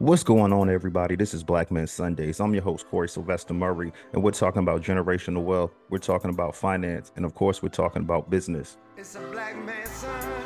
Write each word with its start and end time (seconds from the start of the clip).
What's 0.00 0.24
going 0.24 0.50
on, 0.50 0.70
everybody? 0.70 1.14
This 1.14 1.34
is 1.34 1.44
Black 1.44 1.70
Men 1.70 1.86
Sundays. 1.86 2.40
I'm 2.40 2.54
your 2.54 2.62
host, 2.62 2.88
Corey 2.88 3.06
Sylvester 3.06 3.52
Murray, 3.52 3.92
and 4.14 4.22
we're 4.22 4.30
talking 4.30 4.62
about 4.62 4.80
generational 4.80 5.44
wealth. 5.44 5.72
We're 5.90 5.98
talking 5.98 6.30
about 6.30 6.56
finance, 6.56 7.12
and 7.16 7.24
of 7.26 7.34
course, 7.34 7.62
we're 7.62 7.68
talking 7.68 8.00
about 8.00 8.30
business. 8.30 8.78
It's 8.96 9.14
a 9.16 9.20
black 9.20 9.62
man 9.62 9.86
Sunday. 9.86 10.39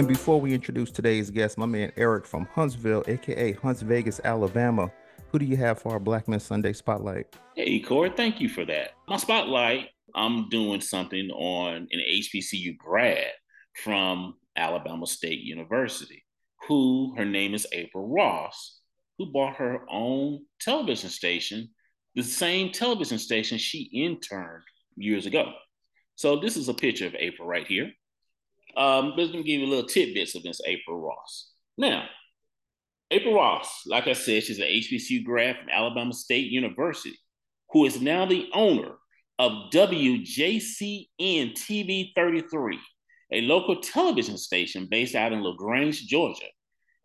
And 0.00 0.08
before 0.08 0.40
we 0.40 0.54
introduce 0.54 0.90
today's 0.90 1.30
guest, 1.30 1.58
my 1.58 1.66
man 1.66 1.92
Eric 1.94 2.24
from 2.24 2.46
Huntsville, 2.54 3.04
aka 3.06 3.52
Hunts 3.52 3.82
Vegas, 3.82 4.18
Alabama. 4.24 4.90
Who 5.30 5.38
do 5.38 5.44
you 5.44 5.58
have 5.58 5.78
for 5.78 5.92
our 5.92 6.00
Black 6.00 6.26
Men 6.26 6.40
Sunday 6.40 6.72
spotlight? 6.72 7.36
Hey, 7.54 7.80
Corey, 7.80 8.10
thank 8.16 8.40
you 8.40 8.48
for 8.48 8.64
that. 8.64 8.92
My 9.08 9.18
spotlight, 9.18 9.88
I'm 10.14 10.48
doing 10.48 10.80
something 10.80 11.28
on 11.32 11.86
an 11.90 12.00
HBCU 12.12 12.78
grad 12.78 13.26
from 13.74 14.36
Alabama 14.56 15.06
State 15.06 15.40
University, 15.40 16.24
who 16.66 17.14
her 17.18 17.26
name 17.26 17.52
is 17.52 17.66
April 17.70 18.08
Ross, 18.08 18.80
who 19.18 19.30
bought 19.30 19.56
her 19.56 19.80
own 19.90 20.46
television 20.62 21.10
station, 21.10 21.68
the 22.14 22.22
same 22.22 22.72
television 22.72 23.18
station 23.18 23.58
she 23.58 23.82
interned 23.92 24.62
years 24.96 25.26
ago. 25.26 25.52
So 26.14 26.40
this 26.40 26.56
is 26.56 26.70
a 26.70 26.74
picture 26.74 27.06
of 27.06 27.14
April 27.16 27.46
right 27.46 27.66
here. 27.66 27.90
Um, 28.76 29.14
let 29.16 29.30
me 29.30 29.42
give 29.42 29.60
you 29.60 29.66
a 29.66 29.68
little 29.68 29.88
tidbits 29.88 30.34
of 30.34 30.42
this 30.42 30.60
April 30.64 31.00
Ross. 31.00 31.50
Now, 31.76 32.04
April 33.10 33.34
Ross, 33.34 33.82
like 33.86 34.06
I 34.06 34.12
said, 34.12 34.44
she's 34.44 34.58
an 34.58 34.66
HBCU 34.66 35.24
grad 35.24 35.56
from 35.58 35.68
Alabama 35.70 36.12
State 36.12 36.50
University, 36.50 37.18
who 37.70 37.84
is 37.84 38.00
now 38.00 38.26
the 38.26 38.48
owner 38.52 38.92
of 39.38 39.70
WJCN 39.72 41.06
TV 41.18 42.12
33, 42.14 42.78
a 43.32 43.40
local 43.42 43.80
television 43.80 44.36
station 44.36 44.86
based 44.90 45.14
out 45.14 45.32
in 45.32 45.42
LaGrange, 45.42 46.06
Georgia. 46.06 46.46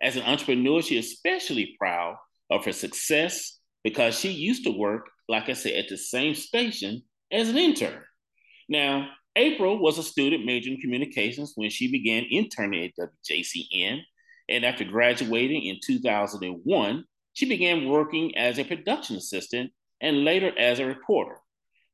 As 0.01 0.15
an 0.15 0.23
entrepreneur, 0.23 0.81
she 0.81 0.97
is 0.97 1.13
especially 1.13 1.75
proud 1.79 2.17
of 2.51 2.65
her 2.65 2.73
success 2.73 3.59
because 3.83 4.19
she 4.19 4.29
used 4.29 4.65
to 4.65 4.77
work, 4.77 5.09
like 5.29 5.49
I 5.49 5.53
said, 5.53 5.73
at 5.73 5.89
the 5.89 5.97
same 5.97 6.35
station 6.35 7.03
as 7.31 7.49
an 7.49 7.57
intern. 7.57 8.01
Now, 8.67 9.09
April 9.35 9.79
was 9.79 9.97
a 9.97 10.03
student 10.03 10.45
majoring 10.45 10.75
in 10.75 10.81
communications 10.81 11.53
when 11.55 11.69
she 11.69 11.91
began 11.91 12.25
interning 12.29 12.85
at 12.85 13.09
WJCN. 13.29 13.99
And 14.47 14.63
after 14.63 14.85
graduating 14.85 15.63
in 15.63 15.79
2001, 15.83 17.03
she 17.33 17.49
began 17.49 17.89
working 17.89 18.37
as 18.37 18.57
a 18.57 18.63
production 18.63 19.17
assistant 19.17 19.71
and 20.01 20.23
later 20.23 20.57
as 20.57 20.79
a 20.79 20.85
reporter. 20.85 21.37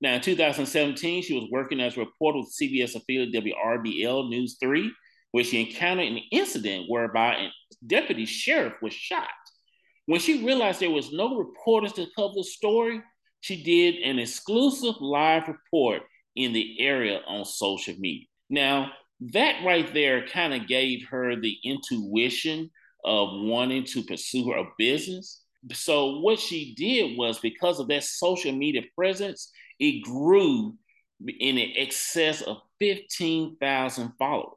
Now, 0.02 0.16
in 0.16 0.22
2017, 0.22 1.24
she 1.24 1.34
was 1.34 1.50
working 1.52 1.80
as 1.80 1.96
a 1.96 2.02
reporter 2.02 2.40
with 2.40 2.56
CBS 2.60 2.96
affiliate 2.96 3.34
WRBL 3.34 4.30
News 4.30 4.58
3, 4.60 4.92
where 5.32 5.44
she 5.44 5.62
encountered 5.62 6.08
an 6.08 6.20
incident 6.32 6.86
whereby 6.90 7.36
a 7.36 7.50
deputy 7.86 8.26
sheriff 8.26 8.74
was 8.82 8.94
shot. 8.94 9.30
When 10.08 10.20
she 10.20 10.44
realized 10.44 10.80
there 10.80 10.90
was 10.90 11.12
no 11.12 11.38
reporters 11.38 11.94
to 11.94 12.08
cover 12.16 12.34
the 12.36 12.44
story, 12.44 13.02
she 13.40 13.64
did 13.64 13.96
an 14.04 14.20
exclusive 14.20 14.96
live 15.00 15.48
report 15.48 16.02
in 16.36 16.54
the 16.54 16.80
area 16.80 17.20
on 17.28 17.46
social 17.46 17.96
media. 17.98 18.28
Now, 18.50 18.92
that 19.34 19.64
right 19.64 19.92
there 19.94 20.26
kind 20.28 20.54
of 20.54 20.68
gave 20.68 21.06
her 21.10 21.36
the 21.36 21.56
intuition 21.64 22.70
of 23.06 23.30
wanting 23.32 23.86
to 23.86 24.04
pursue 24.04 24.52
her 24.52 24.64
business. 24.78 25.44
So, 25.74 26.20
what 26.20 26.40
she 26.40 26.74
did 26.76 27.18
was 27.18 27.40
because 27.40 27.80
of 27.80 27.88
that 27.90 28.04
social 28.04 28.52
media 28.52 28.82
presence, 28.96 29.52
it 29.80 30.04
grew 30.04 30.76
in 31.40 31.60
excess 31.78 32.42
of 32.42 32.58
15,000 32.80 34.14
followers. 34.18 34.56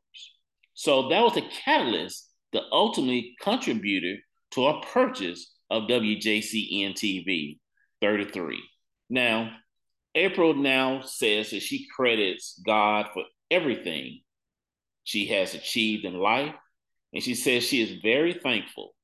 So, 0.73 1.09
that 1.09 1.23
was 1.23 1.35
the 1.35 1.45
catalyst 1.65 2.31
that 2.53 2.63
ultimately 2.73 3.35
contributed 3.43 4.21
to 4.53 4.67
a 4.67 4.83
purchase 4.87 5.53
of 5.71 5.89
WJCN 5.89 6.95
TV 6.95 7.59
33. 8.01 8.63
Now, 9.11 9.51
April 10.15 10.55
now 10.55 11.03
says 11.03 11.51
that 11.51 11.63
she 11.63 11.89
credits 11.95 12.61
God 12.65 13.07
for 13.13 13.25
everything 13.51 14.21
she 15.03 15.27
has 15.27 15.55
achieved 15.55 16.05
in 16.05 16.15
life. 16.15 16.55
And 17.13 17.23
she 17.23 17.35
says 17.35 17.65
she 17.65 17.83
is 17.83 18.01
very 18.03 18.33
thankful 18.33 18.95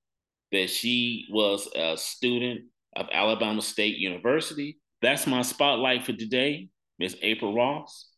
that 0.53 0.71
she 0.71 1.26
was 1.31 1.69
a 1.75 1.97
student 1.97 2.62
of 2.97 3.06
Alabama 3.12 3.62
State 3.62 3.98
University. 3.98 4.78
That's 5.03 5.26
my 5.26 5.43
spotlight 5.43 6.04
for 6.04 6.12
today, 6.12 6.69
Miss 6.98 7.16
April 7.22 7.54
Ross. 7.54 8.09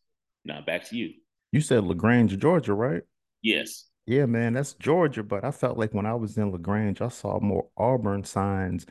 Now 0.45 0.61
back 0.61 0.89
to 0.89 0.97
you. 0.97 1.13
You 1.51 1.61
said 1.61 1.83
LaGrange, 1.83 2.37
Georgia, 2.39 2.73
right? 2.73 3.03
Yes. 3.41 3.85
Yeah, 4.05 4.25
man, 4.25 4.53
that's 4.53 4.73
Georgia, 4.73 5.23
but 5.23 5.45
I 5.45 5.51
felt 5.51 5.77
like 5.77 5.93
when 5.93 6.05
I 6.05 6.13
was 6.15 6.37
in 6.37 6.51
LaGrange, 6.51 7.01
I 7.01 7.07
saw 7.07 7.39
more 7.39 7.67
Auburn 7.77 8.23
signs 8.23 8.85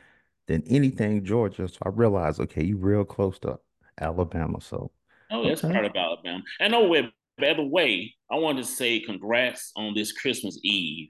than 0.47 0.63
anything 0.67 1.23
Georgia. 1.23 1.67
So 1.67 1.77
I 1.83 1.89
realized, 1.89 2.39
okay, 2.39 2.63
you 2.63 2.77
real 2.77 3.05
close 3.05 3.37
to 3.39 3.59
Alabama. 3.99 4.61
So 4.61 4.91
Oh, 5.31 5.47
that's 5.47 5.63
Okay. 5.63 5.73
part 5.73 5.85
of 5.85 5.95
Alabama. 5.95 6.43
And 6.59 6.75
oh, 6.75 6.87
wait, 6.87 7.05
by 7.39 7.53
the 7.53 7.63
way, 7.63 8.13
I 8.31 8.35
wanted 8.35 8.63
to 8.65 8.67
say 8.71 8.99
congrats 8.99 9.71
on 9.75 9.95
this 9.95 10.11
Christmas 10.11 10.59
Eve 10.63 11.09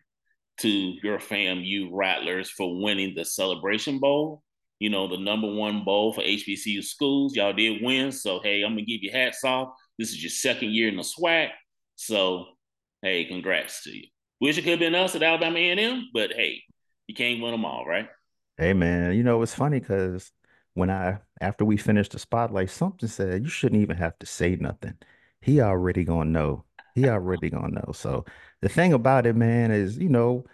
to 0.60 0.70
your 0.70 1.20
fam, 1.20 1.60
you 1.60 1.90
Rattlers, 1.94 2.50
for 2.50 2.82
winning 2.82 3.16
the 3.16 3.26
Celebration 3.26 4.00
Bowl. 4.00 4.42
You 4.80 4.90
know, 4.90 5.08
the 5.08 5.18
number 5.18 5.52
one 5.52 5.84
bowl 5.84 6.14
for 6.14 6.22
HBCU 6.22 6.84
schools. 6.84 7.36
Y'all 7.36 7.54
did 7.54 7.82
win. 7.82 8.12
So, 8.12 8.40
hey, 8.42 8.64
I'm 8.64 8.74
going 8.74 8.86
to 8.86 8.92
give 8.92 9.02
you 9.04 9.12
hats 9.12 9.44
off. 9.44 9.70
This 9.98 10.10
is 10.10 10.22
your 10.22 10.30
second 10.30 10.72
year 10.72 10.90
in 10.90 10.96
the 10.98 11.04
SWAC. 11.04 11.50
So, 11.96 12.46
hey, 13.02 13.26
congrats 13.26 13.84
to 13.84 13.92
you. 13.92 14.04
Wish 14.42 14.58
it 14.58 14.64
could 14.64 14.72
have 14.72 14.80
been 14.80 14.96
us 14.96 15.16
at 15.16 15.24
Alabama 15.24 15.58
A&M, 15.58 16.10
but 16.14 16.34
hey, 16.34 16.62
you 17.08 17.16
can't 17.16 17.42
win 17.42 17.52
them 17.52 17.66
all, 17.66 17.86
right? 17.86 18.10
Hey 18.58 18.74
man, 18.74 19.16
you 19.16 19.24
know 19.24 19.42
it's 19.42 19.56
funny 19.56 19.80
because 19.80 20.32
when 20.74 20.90
I 20.90 21.20
after 21.42 21.66
we 21.66 21.78
finished 21.78 22.14
the 22.14 22.20
spotlight, 22.20 22.70
something 22.70 23.10
said 23.10 23.44
you 23.44 23.50
shouldn't 23.50 23.82
even 23.82 23.98
have 23.98 24.18
to 24.20 24.26
say 24.26 24.56
nothing. 24.56 24.96
He 25.42 25.62
already 25.62 26.04
gonna 26.04 26.30
know. 26.30 26.66
He 26.96 27.08
already 27.10 27.50
gonna 27.50 27.82
know. 27.82 27.92
So 27.94 28.26
the 28.62 28.70
thing 28.70 28.94
about 28.94 29.26
it, 29.26 29.36
man, 29.36 29.72
is 29.72 29.98
you 29.98 30.10
know, 30.10 30.46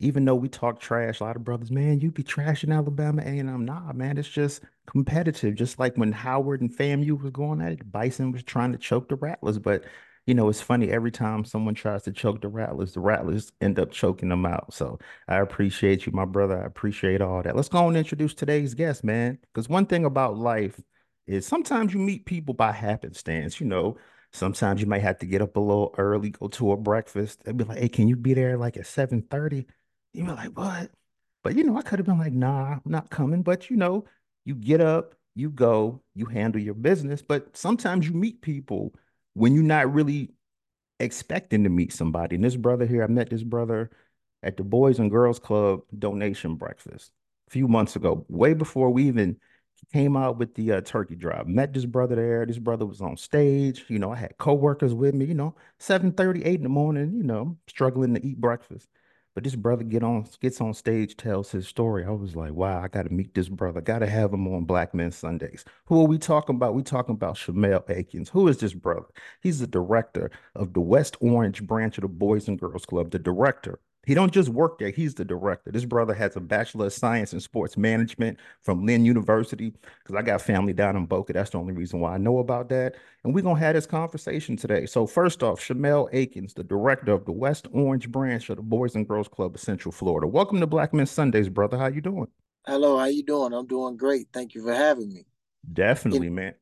even 0.00 0.24
though 0.24 0.34
we 0.34 0.48
talk 0.48 0.80
trash, 0.80 1.20
a 1.20 1.24
lot 1.24 1.36
of 1.36 1.44
brothers, 1.44 1.70
man, 1.70 2.00
you 2.00 2.10
be 2.10 2.22
trashing 2.22 2.74
Alabama 2.74 3.22
A&M. 3.22 3.64
Nah, 3.64 3.92
man, 3.92 4.18
it's 4.18 4.28
just 4.28 4.62
competitive. 4.86 5.54
Just 5.54 5.78
like 5.78 5.96
when 5.96 6.12
Howard 6.12 6.60
and 6.60 6.70
FAMU 6.70 7.20
was 7.20 7.30
going 7.30 7.60
at 7.60 7.72
it, 7.72 7.92
Bison 7.92 8.32
was 8.32 8.42
trying 8.42 8.72
to 8.72 8.78
choke 8.78 9.08
the 9.08 9.16
Rattlers, 9.16 9.58
but 9.58 9.84
you 10.26 10.34
know, 10.34 10.48
it's 10.48 10.60
funny 10.60 10.90
every 10.90 11.12
time 11.12 11.44
someone 11.44 11.74
tries 11.74 12.02
to 12.02 12.12
choke 12.12 12.40
the 12.40 12.48
Rattlers, 12.48 12.92
the 12.92 13.00
Rattlers 13.00 13.52
end 13.60 13.78
up 13.78 13.92
choking 13.92 14.28
them 14.28 14.44
out. 14.44 14.74
So 14.74 14.98
I 15.28 15.36
appreciate 15.36 16.04
you, 16.04 16.12
my 16.12 16.24
brother. 16.24 16.60
I 16.60 16.66
appreciate 16.66 17.20
all 17.20 17.42
that. 17.42 17.54
Let's 17.54 17.68
go 17.68 17.86
and 17.86 17.96
introduce 17.96 18.34
today's 18.34 18.74
guest, 18.74 19.04
man. 19.04 19.38
Because 19.54 19.68
one 19.68 19.86
thing 19.86 20.04
about 20.04 20.36
life 20.36 20.80
is 21.28 21.46
sometimes 21.46 21.94
you 21.94 22.00
meet 22.00 22.26
people 22.26 22.54
by 22.54 22.72
happenstance. 22.72 23.60
You 23.60 23.68
know, 23.68 23.98
sometimes 24.32 24.80
you 24.80 24.88
might 24.88 25.02
have 25.02 25.18
to 25.18 25.26
get 25.26 25.42
up 25.42 25.56
a 25.56 25.60
little 25.60 25.94
early, 25.96 26.30
go 26.30 26.48
to 26.48 26.72
a 26.72 26.76
breakfast. 26.76 27.44
They'll 27.44 27.54
be 27.54 27.64
like, 27.64 27.78
hey, 27.78 27.88
can 27.88 28.08
you 28.08 28.16
be 28.16 28.34
there 28.34 28.56
like 28.56 28.76
at 28.76 28.86
7:30? 28.86 29.66
You 30.12 30.24
be 30.24 30.30
like, 30.32 30.56
what? 30.58 30.90
But 31.44 31.54
you 31.54 31.62
know, 31.62 31.76
I 31.76 31.82
could 31.82 32.00
have 32.00 32.06
been 32.06 32.18
like, 32.18 32.32
nah, 32.32 32.72
I'm 32.72 32.80
not 32.84 33.10
coming. 33.10 33.42
But 33.42 33.70
you 33.70 33.76
know, 33.76 34.04
you 34.44 34.56
get 34.56 34.80
up, 34.80 35.14
you 35.36 35.50
go, 35.50 36.02
you 36.14 36.26
handle 36.26 36.60
your 36.60 36.74
business. 36.74 37.22
But 37.22 37.56
sometimes 37.56 38.08
you 38.08 38.14
meet 38.14 38.42
people 38.42 38.92
when 39.36 39.54
you're 39.54 39.62
not 39.62 39.92
really 39.92 40.30
expecting 40.98 41.62
to 41.64 41.68
meet 41.68 41.92
somebody. 41.92 42.36
And 42.36 42.44
this 42.44 42.56
brother 42.56 42.86
here, 42.86 43.02
I 43.02 43.06
met 43.06 43.28
this 43.28 43.42
brother 43.42 43.90
at 44.42 44.56
the 44.56 44.64
Boys 44.64 44.98
and 44.98 45.10
Girls 45.10 45.38
Club 45.38 45.80
donation 45.96 46.54
breakfast 46.54 47.12
a 47.48 47.50
few 47.50 47.68
months 47.68 47.96
ago, 47.96 48.24
way 48.30 48.54
before 48.54 48.90
we 48.90 49.04
even 49.04 49.36
came 49.92 50.16
out 50.16 50.38
with 50.38 50.54
the 50.54 50.72
uh, 50.72 50.80
turkey 50.80 51.16
drive. 51.16 51.46
Met 51.46 51.74
this 51.74 51.84
brother 51.84 52.16
there. 52.16 52.46
This 52.46 52.56
brother 52.56 52.86
was 52.86 53.02
on 53.02 53.18
stage. 53.18 53.84
You 53.88 53.98
know, 53.98 54.10
I 54.10 54.16
had 54.16 54.38
coworkers 54.38 54.94
with 54.94 55.14
me. 55.14 55.26
You 55.26 55.34
know, 55.34 55.54
7 55.80 56.14
8 56.18 56.46
in 56.46 56.62
the 56.62 56.70
morning. 56.70 57.12
You 57.14 57.22
know, 57.22 57.58
struggling 57.66 58.14
to 58.14 58.26
eat 58.26 58.40
breakfast. 58.40 58.88
But 59.36 59.44
this 59.44 59.54
brother 59.54 59.84
get 59.84 60.02
on 60.02 60.26
gets 60.40 60.62
on 60.62 60.72
stage, 60.72 61.14
tells 61.14 61.50
his 61.50 61.68
story. 61.68 62.06
I 62.06 62.10
was 62.10 62.34
like, 62.34 62.54
wow, 62.54 62.82
I 62.82 62.88
got 62.88 63.02
to 63.02 63.12
meet 63.12 63.34
this 63.34 63.50
brother. 63.50 63.82
Got 63.82 63.98
to 63.98 64.06
have 64.06 64.32
him 64.32 64.48
on 64.48 64.64
Black 64.64 64.94
Men 64.94 65.12
Sundays. 65.12 65.62
Who 65.84 66.00
are 66.00 66.06
we 66.06 66.16
talking 66.16 66.56
about? 66.56 66.74
We 66.74 66.82
talking 66.82 67.14
about 67.14 67.36
Shamel 67.36 67.86
Akens. 67.86 68.30
Who 68.30 68.48
is 68.48 68.56
this 68.56 68.72
brother? 68.72 69.04
He's 69.42 69.58
the 69.58 69.66
director 69.66 70.30
of 70.54 70.72
the 70.72 70.80
West 70.80 71.18
Orange 71.20 71.62
branch 71.62 71.98
of 71.98 72.02
the 72.02 72.08
Boys 72.08 72.48
and 72.48 72.58
Girls 72.58 72.86
Club, 72.86 73.10
the 73.10 73.18
director, 73.18 73.78
He 74.06 74.14
don't 74.14 74.32
just 74.32 74.48
work 74.48 74.78
there. 74.78 74.90
He's 74.90 75.14
the 75.14 75.24
director. 75.24 75.72
This 75.72 75.84
brother 75.84 76.14
has 76.14 76.36
a 76.36 76.40
bachelor 76.40 76.86
of 76.86 76.92
science 76.92 77.32
in 77.32 77.40
sports 77.40 77.76
management 77.76 78.38
from 78.62 78.86
Lynn 78.86 79.04
University. 79.04 79.74
Because 80.02 80.14
I 80.14 80.22
got 80.22 80.40
family 80.40 80.72
down 80.72 80.94
in 80.96 81.06
Boca. 81.06 81.32
That's 81.32 81.50
the 81.50 81.58
only 81.58 81.72
reason 81.72 81.98
why 81.98 82.14
I 82.14 82.18
know 82.18 82.38
about 82.38 82.68
that. 82.68 82.94
And 83.24 83.34
we're 83.34 83.42
gonna 83.42 83.58
have 83.58 83.74
this 83.74 83.84
conversation 83.84 84.56
today. 84.56 84.86
So 84.86 85.08
first 85.08 85.42
off, 85.42 85.60
Shamel 85.60 86.08
Akens, 86.14 86.54
the 86.54 86.62
director 86.62 87.10
of 87.12 87.24
the 87.24 87.32
West 87.32 87.66
Orange 87.72 88.08
branch 88.08 88.48
of 88.48 88.56
the 88.56 88.62
Boys 88.62 88.94
and 88.94 89.08
Girls 89.08 89.26
Club 89.26 89.56
of 89.56 89.60
Central 89.60 89.90
Florida. 89.90 90.28
Welcome 90.28 90.60
to 90.60 90.68
Black 90.68 90.94
Men 90.94 91.06
Sundays, 91.06 91.48
brother. 91.48 91.76
How 91.76 91.88
you 91.88 92.00
doing? 92.00 92.28
Hello, 92.64 92.98
how 92.98 93.06
you 93.06 93.24
doing? 93.24 93.52
I'm 93.52 93.66
doing 93.66 93.96
great. 93.96 94.28
Thank 94.32 94.54
you 94.54 94.62
for 94.62 94.72
having 94.72 95.12
me. 95.12 95.26
Definitely, 95.72 96.28
And 96.28 96.36
man. 96.36 96.54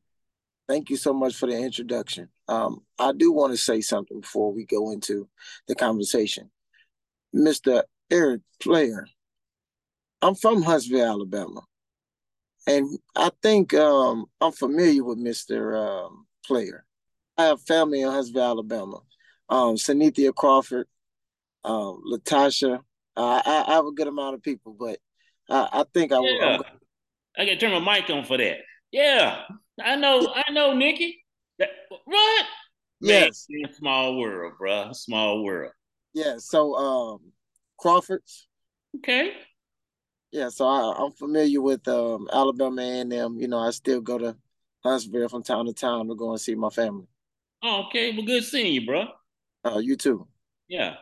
thank 0.66 0.88
you 0.88 0.96
so 0.96 1.12
much 1.12 1.34
for 1.36 1.46
the 1.46 1.58
introduction. 1.58 2.30
Um, 2.48 2.80
I 2.98 3.12
do 3.12 3.32
want 3.32 3.52
to 3.52 3.58
say 3.58 3.82
something 3.82 4.20
before 4.20 4.50
we 4.50 4.64
go 4.64 4.92
into 4.92 5.28
the 5.68 5.74
conversation. 5.74 6.50
Mr. 7.34 7.82
Eric 8.10 8.42
Player, 8.62 9.06
I'm 10.22 10.34
from 10.34 10.62
Huntsville, 10.62 11.04
Alabama, 11.04 11.62
and 12.66 12.88
I 13.16 13.30
think 13.42 13.74
um, 13.74 14.26
I'm 14.40 14.52
familiar 14.52 15.04
with 15.04 15.18
Mr. 15.18 15.76
Um, 16.06 16.26
Player. 16.46 16.84
I 17.36 17.44
have 17.44 17.60
family 17.62 18.02
in 18.02 18.08
Huntsville, 18.08 18.42
Alabama. 18.44 19.00
Um, 19.48 19.74
Sanithia 19.76 20.34
Crawford, 20.34 20.86
um, 21.64 22.02
Latasha. 22.10 22.80
Uh, 23.16 23.42
I, 23.44 23.64
I 23.68 23.72
have 23.74 23.86
a 23.86 23.92
good 23.92 24.06
amount 24.08 24.34
of 24.34 24.42
people, 24.42 24.74
but 24.78 24.98
I, 25.50 25.68
I 25.80 25.84
think 25.92 26.12
I, 26.12 26.18
will- 26.20 26.38
Yeah. 26.40 26.58
I 27.36 27.44
gotta 27.44 27.56
turn 27.56 27.82
my 27.84 27.98
mic 28.00 28.08
on 28.10 28.24
for 28.24 28.38
that. 28.38 28.58
Yeah. 28.92 29.42
I 29.82 29.96
know, 29.96 30.32
I 30.34 30.50
know, 30.52 30.72
Nikki. 30.72 31.24
That, 31.58 31.70
what? 32.04 32.46
Man, 33.00 33.30
yes, 33.32 33.46
small 33.76 34.16
world, 34.18 34.54
bruh. 34.60 34.94
Small 34.94 35.42
world. 35.44 35.72
Yeah. 36.14 36.36
So 36.38 36.74
um, 36.76 37.32
Crawford's. 37.78 38.48
Okay. 38.96 39.32
Yeah, 40.30 40.48
so 40.48 40.66
I, 40.66 41.04
I'm 41.04 41.12
familiar 41.12 41.60
with 41.60 41.86
um, 41.86 42.28
Alabama 42.32 42.82
A&M. 42.82 43.38
You 43.38 43.46
know, 43.46 43.58
I 43.58 43.70
still 43.70 44.00
go 44.00 44.18
to 44.18 44.36
Huntsville 44.82 45.28
from 45.28 45.42
time 45.42 45.66
to 45.66 45.72
time 45.72 46.08
to 46.08 46.14
go 46.16 46.30
and 46.30 46.40
see 46.40 46.54
my 46.56 46.70
family. 46.70 47.06
Oh, 47.62 47.84
okay. 47.86 48.12
Well, 48.12 48.26
good 48.26 48.42
seeing 48.42 48.72
you, 48.74 48.84
bro. 48.86 49.06
Uh, 49.64 49.78
you 49.78 49.96
too. 49.96 50.26
Yeah. 50.68 50.96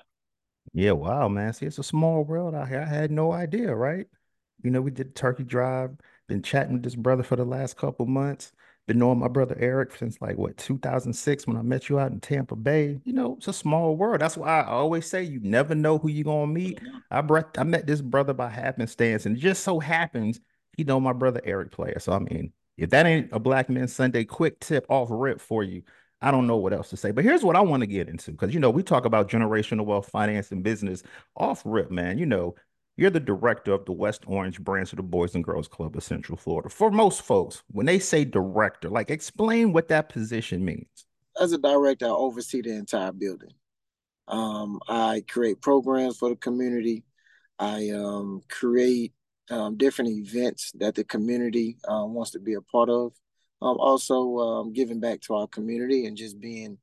Yeah, 0.74 0.92
wow, 0.92 1.28
man. 1.28 1.52
See, 1.52 1.66
it's 1.66 1.78
a 1.78 1.82
small 1.82 2.24
world 2.24 2.54
out 2.54 2.68
here. 2.68 2.80
I 2.80 2.84
had 2.84 3.10
no 3.10 3.32
idea, 3.32 3.74
right? 3.74 4.06
You 4.62 4.70
know, 4.70 4.80
we 4.80 4.90
did 4.90 5.14
Turkey 5.14 5.44
Drive, 5.44 5.96
been 6.28 6.42
chatting 6.42 6.74
with 6.74 6.82
this 6.82 6.94
brother 6.94 7.22
for 7.22 7.36
the 7.36 7.44
last 7.44 7.76
couple 7.76 8.06
months. 8.06 8.52
Been 8.88 8.98
knowing 8.98 9.20
my 9.20 9.28
brother 9.28 9.56
Eric 9.60 9.96
since 9.96 10.20
like 10.20 10.36
what 10.36 10.56
2006 10.56 11.46
when 11.46 11.56
I 11.56 11.62
met 11.62 11.88
you 11.88 12.00
out 12.00 12.10
in 12.10 12.20
Tampa 12.20 12.56
Bay. 12.56 13.00
You 13.04 13.12
know, 13.12 13.36
it's 13.36 13.46
a 13.46 13.52
small 13.52 13.96
world. 13.96 14.20
That's 14.20 14.36
why 14.36 14.60
I 14.60 14.66
always 14.66 15.06
say 15.06 15.22
you 15.22 15.38
never 15.40 15.74
know 15.74 15.98
who 15.98 16.08
you're 16.08 16.24
gonna 16.24 16.48
meet. 16.48 16.80
I 17.10 17.20
brought 17.20 17.56
I 17.58 17.62
met 17.62 17.86
this 17.86 18.00
brother 18.00 18.34
by 18.34 18.48
happenstance, 18.48 19.24
and 19.24 19.36
it 19.36 19.40
just 19.40 19.62
so 19.62 19.78
happens 19.78 20.40
he 20.76 20.84
know 20.84 20.98
my 20.98 21.12
brother 21.12 21.40
Eric 21.44 21.70
player. 21.70 21.98
So 21.98 22.12
I 22.12 22.18
mean, 22.18 22.52
if 22.76 22.90
that 22.90 23.06
ain't 23.06 23.28
a 23.32 23.38
Black 23.38 23.68
Men 23.68 23.88
Sunday 23.88 24.24
quick 24.24 24.58
tip 24.60 24.86
off 24.88 25.08
rip 25.10 25.40
for 25.40 25.62
you, 25.62 25.82
I 26.20 26.30
don't 26.30 26.46
know 26.46 26.56
what 26.56 26.72
else 26.72 26.90
to 26.90 26.96
say. 26.96 27.10
But 27.10 27.24
here's 27.24 27.44
what 27.44 27.56
I 27.56 27.60
want 27.60 27.82
to 27.82 27.86
get 27.86 28.08
into 28.08 28.30
because 28.32 28.54
you 28.54 28.60
know 28.60 28.70
we 28.70 28.82
talk 28.82 29.04
about 29.04 29.28
generational 29.28 29.84
wealth, 29.84 30.08
finance, 30.08 30.50
and 30.52 30.62
business 30.62 31.02
off 31.36 31.62
rip, 31.64 31.90
man. 31.90 32.18
You 32.18 32.26
know, 32.26 32.54
you're 32.96 33.10
the 33.10 33.20
director 33.20 33.72
of 33.72 33.84
the 33.84 33.92
West 33.92 34.24
Orange 34.26 34.60
branch 34.60 34.92
of 34.92 34.98
the 34.98 35.02
Boys 35.02 35.34
and 35.34 35.44
Girls 35.44 35.68
Club 35.68 35.96
of 35.96 36.02
Central 36.02 36.36
Florida. 36.36 36.68
For 36.68 36.90
most 36.90 37.22
folks, 37.22 37.62
when 37.68 37.86
they 37.86 37.98
say 37.98 38.24
director, 38.24 38.88
like 38.88 39.10
explain 39.10 39.72
what 39.72 39.88
that 39.88 40.08
position 40.08 40.64
means. 40.64 41.06
As 41.40 41.52
a 41.52 41.58
director, 41.58 42.06
I 42.06 42.10
oversee 42.10 42.60
the 42.60 42.74
entire 42.74 43.12
building. 43.12 43.52
Um, 44.28 44.80
I 44.88 45.24
create 45.28 45.60
programs 45.62 46.18
for 46.18 46.28
the 46.28 46.36
community. 46.36 47.04
I 47.58 47.90
um, 47.90 48.42
create 48.48 49.12
um, 49.50 49.76
different 49.76 50.10
events 50.10 50.72
that 50.76 50.94
the 50.94 51.04
community 51.04 51.76
um, 51.88 52.14
wants 52.14 52.32
to 52.32 52.38
be 52.38 52.54
a 52.54 52.60
part 52.60 52.88
of. 52.88 53.12
Um, 53.62 53.78
also, 53.78 54.38
um, 54.38 54.72
giving 54.72 55.00
back 55.00 55.20
to 55.22 55.34
our 55.34 55.46
community 55.46 56.06
and 56.06 56.16
just 56.16 56.40
being, 56.40 56.78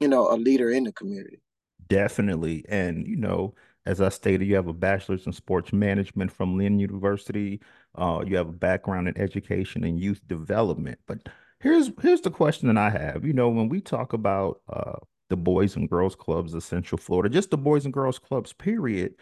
you 0.00 0.08
know, 0.08 0.32
a 0.32 0.36
leader 0.36 0.70
in 0.70 0.84
the 0.84 0.92
community. 0.92 1.40
Definitely. 1.88 2.64
And, 2.68 3.06
you 3.06 3.16
know, 3.16 3.54
as 3.86 4.00
I 4.00 4.08
stated, 4.08 4.46
you 4.46 4.56
have 4.56 4.66
a 4.66 4.72
bachelor's 4.72 5.26
in 5.26 5.32
sports 5.32 5.72
management 5.72 6.32
from 6.32 6.58
Lynn 6.58 6.78
University. 6.80 7.60
Uh, 7.94 8.24
you 8.26 8.36
have 8.36 8.48
a 8.48 8.52
background 8.52 9.08
in 9.08 9.16
education 9.16 9.84
and 9.84 10.00
youth 10.00 10.20
development. 10.26 10.98
But 11.06 11.28
here's 11.60 11.90
here's 12.02 12.20
the 12.20 12.30
question 12.30 12.68
that 12.68 12.76
I 12.76 12.90
have. 12.90 13.24
You 13.24 13.32
know, 13.32 13.48
when 13.48 13.68
we 13.68 13.80
talk 13.80 14.12
about 14.12 14.60
uh, 14.68 14.98
the 15.30 15.36
Boys 15.36 15.76
and 15.76 15.88
Girls 15.88 16.16
Clubs 16.16 16.52
of 16.52 16.64
Central 16.64 16.98
Florida, 16.98 17.32
just 17.32 17.50
the 17.50 17.58
Boys 17.58 17.84
and 17.84 17.94
Girls 17.94 18.18
Clubs, 18.18 18.52
period, 18.52 19.14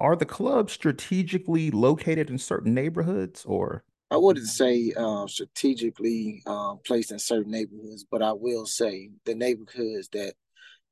are 0.00 0.16
the 0.16 0.26
clubs 0.26 0.72
strategically 0.72 1.70
located 1.70 2.30
in 2.30 2.38
certain 2.38 2.74
neighborhoods 2.74 3.44
or? 3.44 3.84
I 4.10 4.16
wouldn't 4.16 4.48
say 4.48 4.92
uh, 4.94 5.26
strategically 5.26 6.42
um, 6.44 6.80
placed 6.84 7.12
in 7.12 7.18
certain 7.18 7.52
neighborhoods, 7.52 8.04
but 8.10 8.20
I 8.20 8.32
will 8.32 8.66
say 8.66 9.10
the 9.24 9.34
neighborhoods 9.34 10.08
that 10.10 10.34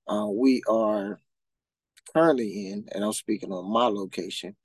uh, 0.09 0.27
we 0.27 0.63
are 0.67 1.19
currently 2.15 2.71
in, 2.71 2.87
and 2.93 3.05
I'm 3.05 3.13
speaking 3.13 3.53
on 3.53 3.71
my 3.73 3.87
location, 3.87 4.57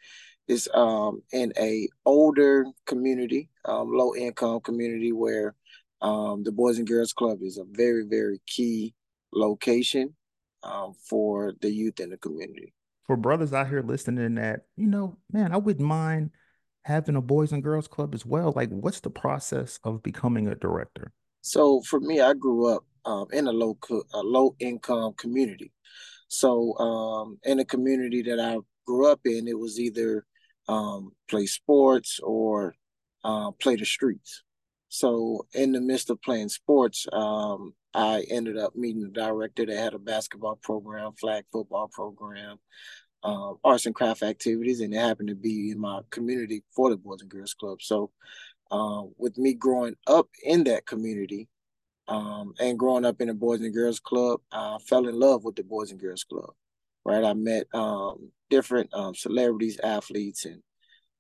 is 0.48 0.70
um, 0.74 1.22
in 1.32 1.54
a 1.58 1.88
older 2.06 2.66
community, 2.86 3.50
um, 3.66 3.92
low 3.92 4.16
income 4.16 4.60
community 4.62 5.12
where 5.12 5.56
um, 6.02 6.44
the 6.44 6.52
Boys 6.52 6.78
and 6.78 6.88
Girls 6.88 7.14
Club 7.14 7.40
is 7.42 7.58
a 7.58 7.64
very, 7.68 8.06
very 8.08 8.40
key 8.46 8.94
location 9.34 10.16
um, 10.64 10.94
for 11.10 11.54
the 11.62 11.70
youth 11.72 12.00
in 12.00 12.10
the 12.10 12.18
community. 12.18 12.74
for 13.06 13.16
brothers 13.18 13.54
out 13.54 13.70
here 13.70 13.82
listening 13.82 14.36
that, 14.36 14.66
you 14.76 14.88
know, 14.88 15.18
man, 15.32 15.52
I 15.52 15.58
wouldn't 15.58 15.88
mind 15.88 16.32
having 16.84 17.16
a 17.16 17.22
boys 17.22 17.52
and 17.52 17.64
girls 17.64 17.88
club 17.88 18.14
as 18.14 18.26
well. 18.26 18.54
Like, 18.56 18.70
what's 18.70 19.00
the 19.00 19.10
process 19.10 19.80
of 19.84 20.04
becoming 20.04 20.48
a 20.48 20.56
director? 20.56 21.12
So 21.42 21.82
for 21.82 22.00
me, 22.00 22.22
I 22.22 22.34
grew 22.34 22.74
up 22.74 22.84
um, 23.06 23.28
in 23.32 23.48
a 23.48 23.52
low 23.52 23.76
co- 23.76 24.04
a 24.14 24.22
low 24.22 24.56
income 24.60 25.14
community. 25.18 25.72
So 26.28 26.78
um, 26.78 27.40
in 27.44 27.58
the 27.58 27.66
community 27.66 28.22
that 28.24 28.40
I 28.40 28.58
grew 28.86 29.12
up 29.12 29.22
in, 29.26 29.48
it 29.48 29.58
was 29.58 29.80
either 29.80 30.26
um, 30.68 31.12
play 31.30 31.46
sports 31.46 32.20
or 32.24 32.76
uh, 33.24 33.52
play 33.52 33.76
the 33.76 33.86
streets. 33.86 34.44
So 34.90 35.46
in 35.54 35.72
the 35.72 35.82
midst 35.82 36.10
of 36.10 36.22
playing 36.22 36.50
sports, 36.50 37.06
um, 37.12 37.74
I 37.94 38.26
ended 38.30 38.58
up 38.58 38.76
meeting 38.76 39.02
the 39.02 39.10
director 39.10 39.66
that 39.66 39.78
had 39.78 39.94
a 39.94 40.00
basketball 40.00 40.58
program, 40.62 41.14
flag 41.20 41.46
football 41.52 41.90
program, 41.92 42.58
um, 43.24 43.58
arts 43.64 43.86
and 43.86 43.96
craft 43.96 44.22
activities, 44.22 44.82
and 44.82 44.94
it 44.94 44.98
happened 44.98 45.30
to 45.30 45.36
be 45.36 45.72
in 45.72 45.80
my 45.80 46.02
community 46.12 46.64
for 46.76 46.90
the 46.90 46.98
Boys 46.98 47.22
and 47.22 47.30
Girls 47.30 47.54
Club. 47.54 47.82
So 47.82 48.12
uh, 48.72 49.04
with 49.18 49.38
me 49.38 49.54
growing 49.54 49.96
up 50.08 50.28
in 50.44 50.64
that 50.66 50.86
community, 50.86 51.48
um, 52.08 52.54
and 52.60 52.78
growing 52.78 53.06
up 53.06 53.22
in 53.22 53.28
the 53.28 53.34
Boys 53.34 53.62
and 53.62 53.74
Girls 53.74 54.00
Club, 54.00 54.42
I 54.52 54.78
fell 54.88 55.08
in 55.08 55.20
love 55.20 55.44
with 55.44 55.56
the 55.56 55.64
Boys 55.64 55.92
and 55.92 56.00
Girls 56.00 56.24
Club. 56.24 56.52
Right, 57.04 57.24
I 57.24 57.34
met 57.34 57.68
um, 57.74 58.32
different 58.50 58.90
um, 58.94 59.14
celebrities, 59.14 59.80
athletes, 59.84 60.46
and 60.46 60.64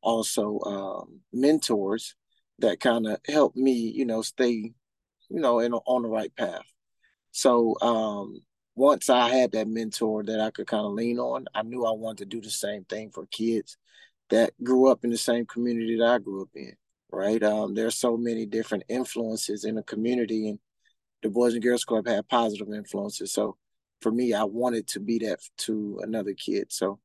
also 0.02 0.60
um, 0.62 1.20
mentors 1.32 2.16
that 2.60 2.80
kind 2.80 3.06
of 3.06 3.20
helped 3.28 3.56
me, 3.56 3.74
you 3.74 4.06
know, 4.06 4.22
stay, 4.22 4.74
you 5.30 5.40
know, 5.40 5.60
in 5.60 5.74
on 5.74 6.02
the 6.02 6.10
right 6.10 6.36
path. 6.36 6.66
So 7.32 7.76
um, 7.82 8.42
once 8.76 9.10
I 9.10 9.30
had 9.30 9.52
that 9.52 9.68
mentor 9.68 10.24
that 10.24 10.40
I 10.40 10.50
could 10.52 10.68
kind 10.68 10.86
of 10.86 10.94
lean 10.94 11.20
on, 11.20 11.46
I 11.54 11.62
knew 11.62 11.86
I 11.86 11.92
wanted 11.92 12.18
to 12.30 12.38
do 12.38 12.42
the 12.42 12.50
same 12.50 12.86
thing 12.86 13.12
for 13.12 13.28
kids 13.28 13.78
that 14.30 14.54
grew 14.64 14.90
up 14.90 15.04
in 15.04 15.12
the 15.12 15.18
same 15.18 15.46
community 15.46 15.98
that 15.98 16.08
I 16.08 16.18
grew 16.18 16.42
up 16.42 16.50
in. 16.56 16.74
Right, 17.12 17.42
um, 17.44 17.76
there's 17.76 17.96
so 17.96 18.18
many 18.18 18.46
different 18.46 18.86
influences 18.90 19.64
in 19.64 19.76
the 19.76 19.84
community, 19.84 20.50
and 20.50 20.60
the 21.26 21.32
Boys 21.32 21.56
and 21.56 21.64
Girls 21.64 21.84
Club 21.84 22.08
had 22.08 22.30
positive 22.30 22.72
influences. 22.72 23.34
So 23.34 23.58
for 24.00 24.12
me, 24.12 24.36
I 24.36 24.44
wanted 24.44 24.88
to 24.90 25.00
be 25.00 25.18
that 25.20 25.40
to 25.60 26.00
another 26.04 26.34
kid. 26.36 26.68
So 26.70 27.00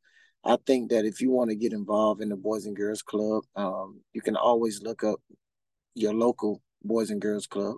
I 0.45 0.59
think 0.67 0.91
that 0.91 1.07
if 1.07 1.23
you 1.23 1.31
want 1.31 1.49
to 1.49 1.57
get 1.57 1.73
involved 1.73 2.21
in 2.21 2.29
the 2.29 2.37
Boys 2.37 2.67
and 2.67 2.77
Girls 2.77 3.01
Club, 3.01 3.45
um, 3.57 4.03
you 4.13 4.21
can 4.21 4.37
always 4.37 4.83
look 4.83 5.03
up 5.05 5.21
your 5.95 6.13
local 6.13 6.61
Boys 6.83 7.09
and 7.09 7.19
Girls 7.19 7.47
Club, 7.47 7.77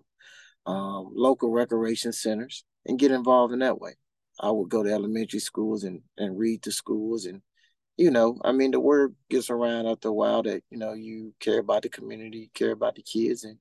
um, 0.67 1.13
local 1.15 1.53
recreation 1.53 2.13
centers, 2.13 2.65
and 2.87 2.99
get 2.99 3.13
involved 3.13 3.53
in 3.53 3.61
that 3.61 3.81
way. 3.81 3.93
I 4.41 4.51
would 4.51 4.69
go 4.69 4.83
to 4.83 4.91
elementary 4.91 5.39
schools 5.39 5.85
and, 5.85 6.01
and 6.19 6.37
read 6.37 6.65
to 6.65 6.73
schools 6.73 7.25
and 7.25 7.41
you 7.99 8.11
know, 8.11 8.39
I 8.43 8.53
mean, 8.53 8.71
the 8.71 8.81
word 8.81 9.15
gets 9.29 9.51
around 9.51 9.87
after 9.87 10.09
a 10.09 10.13
while 10.13 10.43
that 10.45 10.63
you 10.71 10.79
know 10.79 10.95
you 10.95 11.35
care 11.41 11.61
about 11.61 11.83
the 11.83 11.91
community, 11.91 12.51
care 12.55 12.73
about 12.73 12.95
the 12.95 13.03
kids, 13.03 13.45
and 13.45 13.59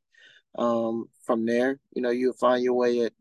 um, 0.58 1.08
from 1.24 1.46
there, 1.46 1.80
you 1.94 2.02
know, 2.02 2.10
you'll 2.10 2.34
find 2.34 2.64
your 2.64 2.74
way 2.74 3.02
at 3.02 3.14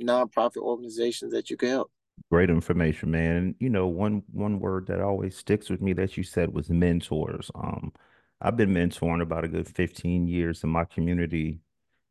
nonprofit 0.00 0.58
organizations 0.58 1.32
that 1.32 1.50
you 1.50 1.56
can 1.56 1.70
help. 1.70 1.90
Great 2.30 2.50
information, 2.50 3.10
man. 3.10 3.36
And, 3.36 3.54
you 3.58 3.70
know, 3.70 3.86
one 3.86 4.22
one 4.32 4.60
word 4.60 4.86
that 4.88 5.00
always 5.00 5.36
sticks 5.36 5.70
with 5.70 5.80
me 5.80 5.92
that 5.94 6.16
you 6.16 6.22
said 6.22 6.52
was 6.52 6.68
mentors. 6.68 7.50
Um, 7.54 7.92
I've 8.40 8.56
been 8.56 8.70
mentoring 8.70 9.22
about 9.22 9.44
a 9.44 9.48
good 9.48 9.68
15 9.68 10.26
years 10.26 10.62
in 10.62 10.70
my 10.70 10.84
community. 10.84 11.60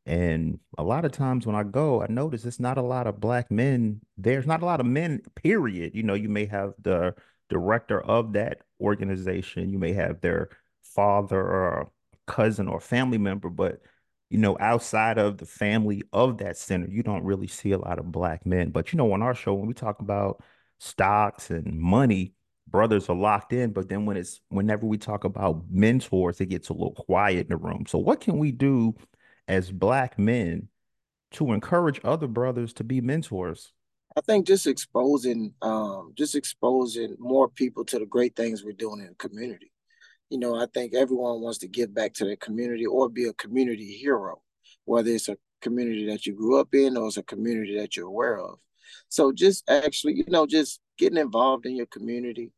And 0.05 0.59
a 0.77 0.83
lot 0.83 1.03
of 1.03 1.11
times 1.11 1.45
when 1.45 1.55
I 1.55 1.63
go, 1.63 2.01
I 2.01 2.07
notice 2.07 2.45
it's 2.45 2.59
not 2.59 2.77
a 2.77 2.81
lot 2.81 3.07
of 3.07 3.19
black 3.19 3.51
men. 3.51 4.01
There's 4.17 4.47
not 4.47 4.61
a 4.61 4.65
lot 4.65 4.79
of 4.79 4.85
men, 4.85 5.21
period. 5.35 5.93
You 5.95 6.03
know, 6.03 6.13
you 6.13 6.29
may 6.29 6.45
have 6.45 6.73
the 6.81 7.13
director 7.49 8.01
of 8.01 8.33
that 8.33 8.61
organization. 8.79 9.69
You 9.69 9.79
may 9.79 9.93
have 9.93 10.21
their 10.21 10.49
father 10.81 11.41
or 11.41 11.91
cousin 12.25 12.67
or 12.67 12.79
family 12.79 13.17
member, 13.17 13.49
but 13.49 13.81
you 14.29 14.37
know, 14.37 14.57
outside 14.59 15.17
of 15.17 15.37
the 15.37 15.45
family 15.45 16.03
of 16.11 16.39
that 16.39 16.57
center, 16.57 16.87
you 16.87 17.03
don't 17.03 17.23
really 17.23 17.47
see 17.47 17.71
a 17.71 17.77
lot 17.77 17.99
of 17.99 18.11
black 18.11 18.45
men. 18.45 18.71
But 18.71 18.91
you 18.91 18.97
know, 18.97 19.11
on 19.13 19.21
our 19.21 19.35
show, 19.35 19.53
when 19.53 19.67
we 19.67 19.73
talk 19.73 19.99
about 19.99 20.43
stocks 20.79 21.49
and 21.49 21.79
money, 21.79 22.33
brothers 22.67 23.09
are 23.09 23.15
locked 23.15 23.53
in. 23.53 23.71
But 23.71 23.89
then 23.89 24.05
when 24.05 24.17
it's 24.17 24.41
whenever 24.49 24.85
we 24.85 24.97
talk 24.97 25.23
about 25.23 25.63
mentors, 25.69 26.41
it 26.41 26.47
gets 26.47 26.69
a 26.69 26.73
little 26.73 26.93
quiet 26.93 27.47
in 27.47 27.49
the 27.49 27.57
room. 27.57 27.85
So 27.87 27.97
what 27.97 28.21
can 28.21 28.37
we 28.37 28.51
do 28.51 28.95
as 29.47 29.71
black 29.71 30.19
men 30.19 30.67
to 31.31 31.53
encourage 31.53 32.01
other 32.03 32.27
brothers 32.27 32.73
to 32.73 32.83
be 32.83 33.01
mentors? 33.01 33.71
I 34.17 34.21
think 34.21 34.47
just 34.47 34.65
exposing, 34.65 35.53
um, 35.61 36.13
just 36.17 36.35
exposing 36.35 37.15
more 37.19 37.47
people 37.47 37.85
to 37.85 37.99
the 37.99 38.05
great 38.05 38.35
things 38.35 38.63
we're 38.63 38.71
doing 38.73 38.99
in 38.99 39.09
the 39.09 39.15
community. 39.15 39.71
You 40.29 40.39
know, 40.39 40.55
I 40.55 40.65
think 40.73 40.93
everyone 40.93 41.41
wants 41.41 41.59
to 41.59 41.67
give 41.67 41.93
back 41.93 42.13
to 42.15 42.25
their 42.25 42.35
community 42.35 42.85
or 42.85 43.09
be 43.09 43.25
a 43.25 43.33
community 43.33 43.93
hero, 43.93 44.41
whether 44.85 45.09
it's 45.09 45.29
a 45.29 45.37
community 45.61 46.07
that 46.07 46.25
you 46.25 46.33
grew 46.33 46.59
up 46.59 46.73
in 46.73 46.97
or 46.97 47.07
it's 47.07 47.17
a 47.17 47.23
community 47.23 47.77
that 47.79 47.95
you're 47.95 48.07
aware 48.07 48.39
of. 48.39 48.59
So 49.09 49.31
just 49.31 49.69
actually, 49.69 50.15
you 50.15 50.25
know, 50.27 50.45
just 50.45 50.79
getting 50.97 51.17
involved 51.17 51.65
in 51.65 51.75
your 51.75 51.85
community, 51.87 52.51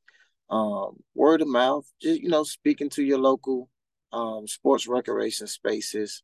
um, 0.50 0.98
word 1.14 1.42
of 1.42 1.48
mouth, 1.48 1.86
just 2.02 2.22
you 2.22 2.30
know, 2.30 2.44
speaking 2.44 2.90
to 2.92 3.04
your 3.04 3.20
local 3.20 3.70
um, 4.12 4.48
sports 4.48 4.88
recreation 4.88 5.48
spaces, 5.48 6.24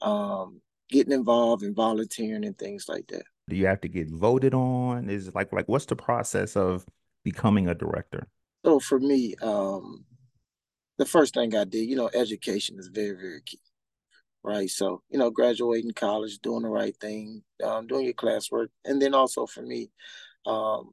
um, 0.00 0.60
getting 0.88 1.12
involved 1.12 1.62
and 1.62 1.76
volunteering 1.76 2.44
and 2.44 2.56
things 2.58 2.86
like 2.88 3.06
that. 3.08 3.24
Do 3.48 3.56
you 3.56 3.66
have 3.66 3.80
to 3.82 3.88
get 3.88 4.10
voted 4.10 4.54
on? 4.54 5.08
Is 5.08 5.34
like 5.34 5.52
like 5.52 5.68
what's 5.68 5.86
the 5.86 5.96
process 5.96 6.56
of 6.56 6.86
becoming 7.22 7.68
a 7.68 7.74
director? 7.74 8.26
So 8.64 8.80
for 8.80 8.98
me, 8.98 9.34
um, 9.42 10.04
the 10.98 11.06
first 11.06 11.34
thing 11.34 11.54
I 11.54 11.64
did, 11.64 11.88
you 11.88 11.96
know, 11.96 12.10
education 12.14 12.78
is 12.78 12.88
very, 12.88 13.16
very 13.16 13.42
key, 13.44 13.60
right? 14.42 14.70
So, 14.70 15.02
you 15.10 15.18
know, 15.18 15.30
graduating 15.30 15.92
college, 15.92 16.38
doing 16.38 16.62
the 16.62 16.68
right 16.68 16.96
thing, 17.00 17.42
um, 17.62 17.86
doing 17.86 18.04
your 18.04 18.14
classwork, 18.14 18.68
and 18.84 19.00
then 19.00 19.14
also 19.14 19.46
for 19.46 19.62
me, 19.62 19.90
um, 20.46 20.90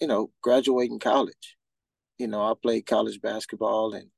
you 0.00 0.06
know, 0.06 0.30
graduating 0.42 0.98
college. 0.98 1.56
You 2.18 2.28
know, 2.28 2.42
I 2.42 2.52
played 2.60 2.86
college 2.86 3.20
basketball, 3.20 3.94
and 3.94 4.08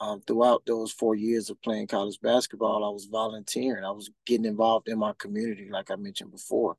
um, 0.00 0.22
throughout 0.26 0.62
those 0.66 0.92
four 0.92 1.14
years 1.14 1.50
of 1.50 1.60
playing 1.62 1.88
college 1.88 2.18
basketball, 2.22 2.84
I 2.84 2.88
was 2.88 3.08
volunteering. 3.10 3.84
I 3.84 3.90
was 3.90 4.10
getting 4.26 4.46
involved 4.46 4.88
in 4.88 4.98
my 4.98 5.12
community, 5.18 5.68
like 5.70 5.90
I 5.90 5.96
mentioned 5.96 6.32
before. 6.32 6.76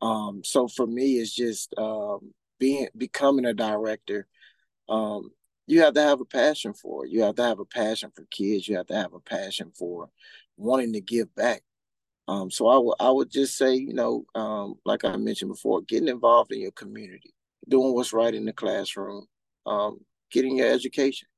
Um, 0.00 0.42
so 0.44 0.68
for 0.68 0.86
me, 0.86 1.18
it's 1.18 1.34
just 1.34 1.74
um, 1.78 2.32
being 2.58 2.88
becoming 2.96 3.44
a 3.44 3.54
director. 3.54 4.26
You 5.66 5.80
have 5.80 5.94
to 5.94 6.02
have 6.02 6.20
a 6.20 6.24
passion 6.24 6.74
for 6.74 7.06
it. 7.06 7.10
You 7.10 7.22
have 7.22 7.36
to 7.36 7.42
have 7.42 7.58
a 7.58 7.64
passion 7.64 8.10
for 8.14 8.24
kids. 8.30 8.68
You 8.68 8.76
have 8.76 8.86
to 8.88 8.94
have 8.94 9.14
a 9.14 9.20
passion 9.20 9.72
for 9.76 10.10
wanting 10.56 10.92
to 10.92 11.00
give 11.00 11.34
back. 11.34 11.62
Um, 12.26 12.50
so 12.50 12.68
I 12.68 12.78
would 12.78 12.94
I 13.00 13.10
would 13.10 13.30
just 13.30 13.56
say, 13.56 13.74
you 13.74 13.92
know, 13.92 14.24
um, 14.34 14.76
like 14.84 15.04
I 15.04 15.16
mentioned 15.16 15.50
before, 15.50 15.82
getting 15.82 16.08
involved 16.08 16.52
in 16.52 16.60
your 16.60 16.72
community, 16.72 17.34
doing 17.68 17.94
what's 17.94 18.12
right 18.12 18.34
in 18.34 18.46
the 18.46 18.52
classroom, 18.52 19.26
um, 19.66 20.00
getting 20.30 20.56
your 20.56 20.70
education, 20.70 21.28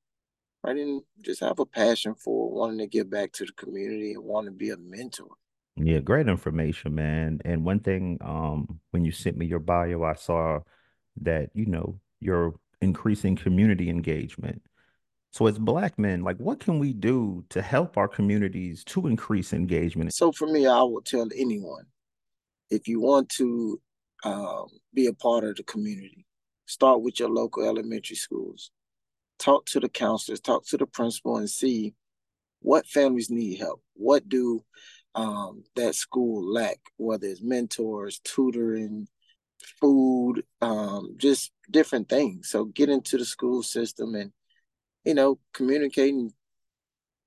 right, 0.63 0.77
and 0.77 1.03
just 1.23 1.41
have 1.41 1.59
a 1.59 1.67
passion 1.67 2.15
for 2.15 2.51
wanting 2.51 2.79
to 2.79 2.87
give 2.87 3.11
back 3.11 3.33
to 3.33 3.45
the 3.45 3.53
community 3.53 4.13
and 4.13 4.23
wanting 4.23 4.53
to 4.53 4.57
be 4.57 4.71
a 4.71 4.77
mentor. 4.77 5.31
Yeah, 5.77 5.99
great 5.99 6.29
information, 6.29 6.95
man. 6.95 7.41
And 7.45 7.65
one 7.65 7.81
thing, 7.81 8.19
um, 8.23 8.81
when 8.93 9.05
you 9.05 9.13
sent 9.13 9.37
me 9.37 9.47
your 9.47 9.59
bio, 9.59 10.05
I 10.05 10.15
saw 10.15 10.61
that, 11.23 11.51
you 11.53 11.67
know, 11.67 11.99
you're 12.21 12.55
increasing 12.81 13.37
community 13.37 13.89
engagement. 13.89 14.63
So 15.33 15.47
as 15.47 15.59
black 15.59 15.99
men, 15.99 16.23
like 16.23 16.39
what 16.39 16.61
can 16.61 16.79
we 16.79 16.93
do 16.93 17.45
to 17.51 17.61
help 17.61 17.97
our 17.97 18.09
communities 18.09 18.85
to 18.85 19.07
increase 19.07 19.53
engagement? 19.53 20.15
So 20.15 20.33
for 20.33 20.47
me, 20.47 20.67
I 20.67 20.83
would 20.83 21.05
tell 21.05 21.29
anyone 21.37 21.85
if 22.71 22.89
you 22.89 23.01
want 23.01 23.29
to 23.31 23.81
um, 24.25 24.67
be 24.95 25.07
a 25.07 25.13
part 25.13 25.45
of 25.45 25.57
the 25.57 25.63
community, 25.63 26.27
start 26.67 27.03
with 27.03 27.21
your 27.21 27.29
local 27.29 27.65
elementary 27.65 28.17
schools. 28.17 28.71
Talk 29.39 29.67
to 29.67 29.81
the 29.81 29.89
counselors, 29.89 30.41
talk 30.41 30.67
to 30.69 30.79
the 30.79 30.87
principal, 30.87 31.37
and 31.37 31.51
see 31.51 31.95
what 32.61 32.87
families 32.87 33.31
need 33.31 33.59
help. 33.59 33.83
What 33.95 34.29
do 34.29 34.65
um, 35.15 35.65
that 35.77 35.95
school 35.95 36.51
lack, 36.51 36.79
whether 36.97 37.27
it's 37.27 37.43
mentors, 37.43 38.21
tutoring, 38.25 39.09
food, 39.81 40.43
um, 40.61 41.15
just 41.19 41.53
different 41.71 42.09
things. 42.09 42.49
So 42.49 42.65
get 42.65 42.89
into 42.89 43.19
the 43.19 43.25
school 43.25 43.63
system 43.63 44.15
and, 44.15 44.33
you 45.05 45.15
know, 45.15 45.39
communicating, 45.53 46.33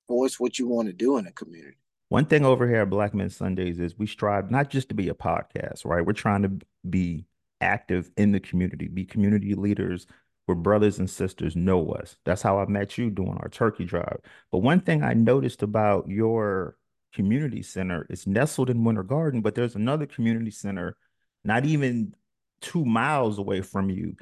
voice 0.08 0.40
what 0.40 0.58
you 0.58 0.68
want 0.68 0.88
to 0.88 0.94
do 0.94 1.18
in 1.18 1.28
a 1.28 1.32
community. 1.32 1.78
One 2.10 2.26
thing 2.26 2.44
over 2.44 2.68
here 2.68 2.82
at 2.82 2.90
Black 2.90 3.14
Men 3.14 3.30
Sundays 3.30 3.80
is 3.80 3.98
we 3.98 4.08
strive 4.08 4.50
not 4.50 4.70
just 4.70 4.90
to 4.90 4.96
be 4.96 5.10
a 5.10 5.14
podcast, 5.14 5.86
right? 5.86 6.04
We're 6.04 6.14
trying 6.14 6.42
to 6.42 6.66
be 6.90 7.26
active 7.62 8.10
in 8.18 8.32
the 8.32 8.40
community, 8.40 8.88
be 8.88 9.06
community 9.06 9.54
leaders 9.54 10.08
where 10.48 10.56
brothers 10.56 10.98
and 10.98 11.08
sisters 11.08 11.56
know 11.56 11.92
us. 11.92 12.18
That's 12.26 12.42
how 12.42 12.58
I 12.58 12.66
met 12.66 12.98
you 12.98 13.12
doing 13.12 13.38
our 13.40 13.50
turkey 13.50 13.86
drive. 13.86 14.18
But 14.52 14.60
one 14.60 14.80
thing 14.80 15.04
I 15.04 15.14
noticed 15.14 15.62
about 15.62 16.10
your 16.10 16.76
community 17.14 17.62
center, 17.62 18.08
it's 18.10 18.26
nestled 18.26 18.72
in 18.72 18.84
Winter 18.84 19.04
Garden, 19.04 19.42
but 19.42 19.54
there's 19.54 19.76
another 19.76 20.08
community 20.08 20.50
center 20.50 20.98
not 21.44 21.66
even 21.66 22.16
two 22.62 22.84
miles 22.84 23.38
away 23.38 23.62
from 23.62 23.90
you 23.90 24.16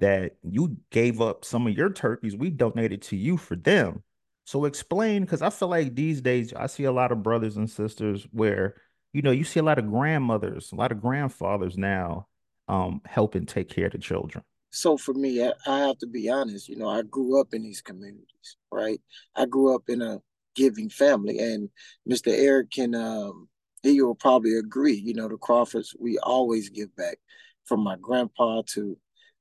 that 0.00 0.36
you 0.42 0.76
gave 0.90 1.20
up 1.20 1.44
some 1.44 1.66
of 1.66 1.76
your 1.76 1.90
turkeys. 1.90 2.36
We 2.36 2.50
donated 2.50 3.02
to 3.02 3.16
you 3.16 3.36
for 3.36 3.56
them. 3.56 4.02
So 4.44 4.64
explain, 4.64 5.22
because 5.22 5.42
I 5.42 5.50
feel 5.50 5.68
like 5.68 5.94
these 5.94 6.20
days 6.20 6.54
I 6.54 6.66
see 6.66 6.84
a 6.84 6.92
lot 6.92 7.12
of 7.12 7.22
brothers 7.22 7.56
and 7.56 7.68
sisters 7.68 8.26
where, 8.32 8.76
you 9.12 9.22
know, 9.22 9.30
you 9.30 9.44
see 9.44 9.60
a 9.60 9.62
lot 9.62 9.78
of 9.78 9.90
grandmothers, 9.90 10.72
a 10.72 10.76
lot 10.76 10.92
of 10.92 11.00
grandfathers 11.00 11.76
now 11.76 12.26
um, 12.66 13.02
helping 13.04 13.46
take 13.46 13.68
care 13.68 13.86
of 13.86 13.92
the 13.92 13.98
children. 13.98 14.42
So 14.70 14.96
for 14.96 15.14
me, 15.14 15.44
I, 15.44 15.52
I 15.66 15.78
have 15.80 15.98
to 15.98 16.06
be 16.06 16.30
honest, 16.30 16.68
you 16.68 16.76
know, 16.76 16.88
I 16.88 17.02
grew 17.02 17.40
up 17.40 17.52
in 17.52 17.62
these 17.62 17.82
communities, 17.82 18.56
right? 18.70 19.00
I 19.34 19.46
grew 19.46 19.74
up 19.74 19.82
in 19.88 20.02
a 20.02 20.20
giving 20.54 20.88
family 20.90 21.38
and 21.38 21.70
Mr. 22.08 22.32
Eric 22.32 22.72
can 22.72 22.94
um 22.94 23.48
he 23.82 24.02
will 24.02 24.14
probably 24.14 24.56
agree, 24.56 24.94
you 24.94 25.14
know, 25.14 25.28
the 25.28 25.36
Crawfords, 25.36 25.94
we 25.98 26.18
always 26.18 26.68
give 26.68 26.94
back 26.96 27.18
from 27.64 27.80
my 27.80 27.96
grandpa 28.00 28.62
to 28.74 28.96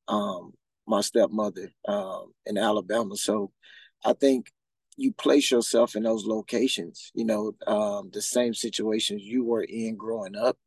um, 0.07 0.53
my 0.87 1.01
stepmother 1.01 1.71
um, 1.87 2.33
in 2.45 2.57
Alabama. 2.57 3.15
So 3.15 3.51
I 4.05 4.13
think 4.13 4.51
you 4.97 5.13
place 5.13 5.51
yourself 5.51 5.95
in 5.95 6.03
those 6.03 6.25
locations, 6.25 7.11
you 7.13 7.23
know, 7.23 7.53
um, 7.67 8.09
the 8.11 8.21
same 8.21 8.53
situations 8.53 9.21
you 9.23 9.43
were 9.43 9.63
in 9.63 9.95
growing 9.95 10.35
up. 10.35 10.57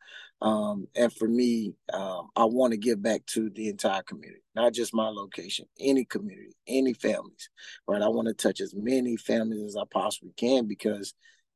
Um, 0.40 0.87
and 0.94 1.12
for 1.12 1.28
me, 1.28 1.75
um, 1.92 2.28
I 2.37 2.44
want 2.44 2.70
to 2.70 2.78
give 2.78 3.02
back 3.02 3.26
to 3.26 3.50
the 3.50 3.68
entire 3.68 4.02
community, 4.02 4.42
not 4.54 4.73
just 4.73 4.94
my 4.94 5.09
location, 5.09 5.66
any 5.78 6.04
community, 6.04 6.54
any 6.66 6.94
families, 6.94 7.50
right? 7.87 8.00
I 8.00 8.09
want 8.09 8.28
to 8.28 8.35
touch 8.35 8.61
as 8.61 8.75
many 8.75 9.16
families 9.16 9.62
as 9.64 9.76
I 9.76 9.82
possibly 9.90 10.32
can 10.37 10.66
because 10.66 11.12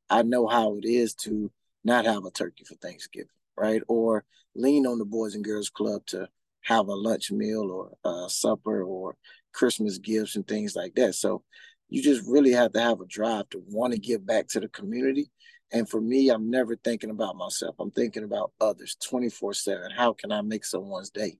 I 0.09 0.21
know 0.21 0.45
how 0.45 0.75
it 0.75 0.85
is 0.85 1.15
to 1.15 1.51
not 1.83 2.05
have 2.05 2.25
a 2.25 2.31
turkey 2.31 2.63
for 2.65 2.75
Thanksgiving, 2.75 3.29
right? 3.57 3.81
Or 3.87 4.23
lean 4.53 4.85
on 4.85 4.99
the 4.99 5.05
Boys 5.05 5.33
and 5.33 5.43
Girls 5.43 5.69
Club 5.69 6.05
to 6.07 6.27
have 6.65 6.87
a 6.87 6.95
lunch 6.95 7.31
meal 7.31 7.71
or 7.71 7.91
a 8.09 8.29
supper 8.29 8.83
or 8.83 9.15
Christmas 9.53 9.97
gifts 9.97 10.35
and 10.35 10.47
things 10.47 10.75
like 10.75 10.95
that. 10.95 11.13
So 11.15 11.43
you 11.89 12.01
just 12.01 12.27
really 12.27 12.51
have 12.51 12.73
to 12.73 12.81
have 12.81 13.01
a 13.01 13.05
drive 13.05 13.49
to 13.49 13.61
want 13.67 13.93
to 13.93 13.99
give 13.99 14.25
back 14.25 14.47
to 14.49 14.59
the 14.59 14.67
community. 14.67 15.29
And 15.71 15.87
for 15.87 16.01
me, 16.01 16.29
I'm 16.29 16.49
never 16.49 16.75
thinking 16.75 17.11
about 17.11 17.35
myself. 17.35 17.75
I'm 17.79 17.91
thinking 17.91 18.23
about 18.23 18.51
others 18.59 18.97
24 19.03 19.53
7. 19.53 19.91
How 19.95 20.13
can 20.13 20.31
I 20.31 20.41
make 20.41 20.65
someone's 20.65 21.11
day? 21.11 21.39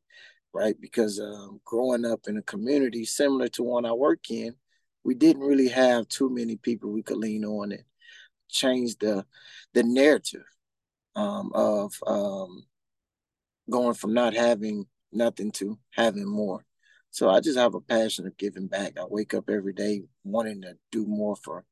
Right. 0.53 0.79
Because 0.79 1.19
um, 1.19 1.59
growing 1.65 2.05
up 2.05 2.21
in 2.27 2.37
a 2.37 2.41
community 2.43 3.03
similar 3.03 3.47
to 3.49 3.63
one 3.63 3.85
I 3.85 3.93
work 3.93 4.29
in, 4.29 4.55
we 5.03 5.15
didn't 5.15 5.43
really 5.43 5.67
have 5.69 6.07
too 6.07 6.29
many 6.29 6.55
people 6.55 6.91
we 6.91 7.03
could 7.03 7.17
lean 7.17 7.43
on 7.45 7.71
and 7.71 7.83
change 8.49 8.97
the 8.97 9.25
the 9.73 9.83
narrative 9.83 10.45
um, 11.15 11.51
of 11.53 11.93
um, 12.07 12.63
going 13.69 13.95
from 13.95 14.13
not 14.13 14.33
having 14.33 14.85
nothing 15.11 15.51
to 15.53 15.77
having 15.91 16.27
more. 16.27 16.65
So 17.11 17.29
I 17.29 17.39
just 17.39 17.57
have 17.57 17.75
a 17.75 17.81
passion 17.81 18.27
of 18.27 18.37
giving 18.37 18.67
back. 18.67 18.97
I 18.99 19.05
wake 19.07 19.33
up 19.33 19.49
every 19.49 19.73
day 19.73 20.03
wanting 20.23 20.61
to 20.63 20.73
do 20.91 21.05
more 21.05 21.35
for 21.37 21.63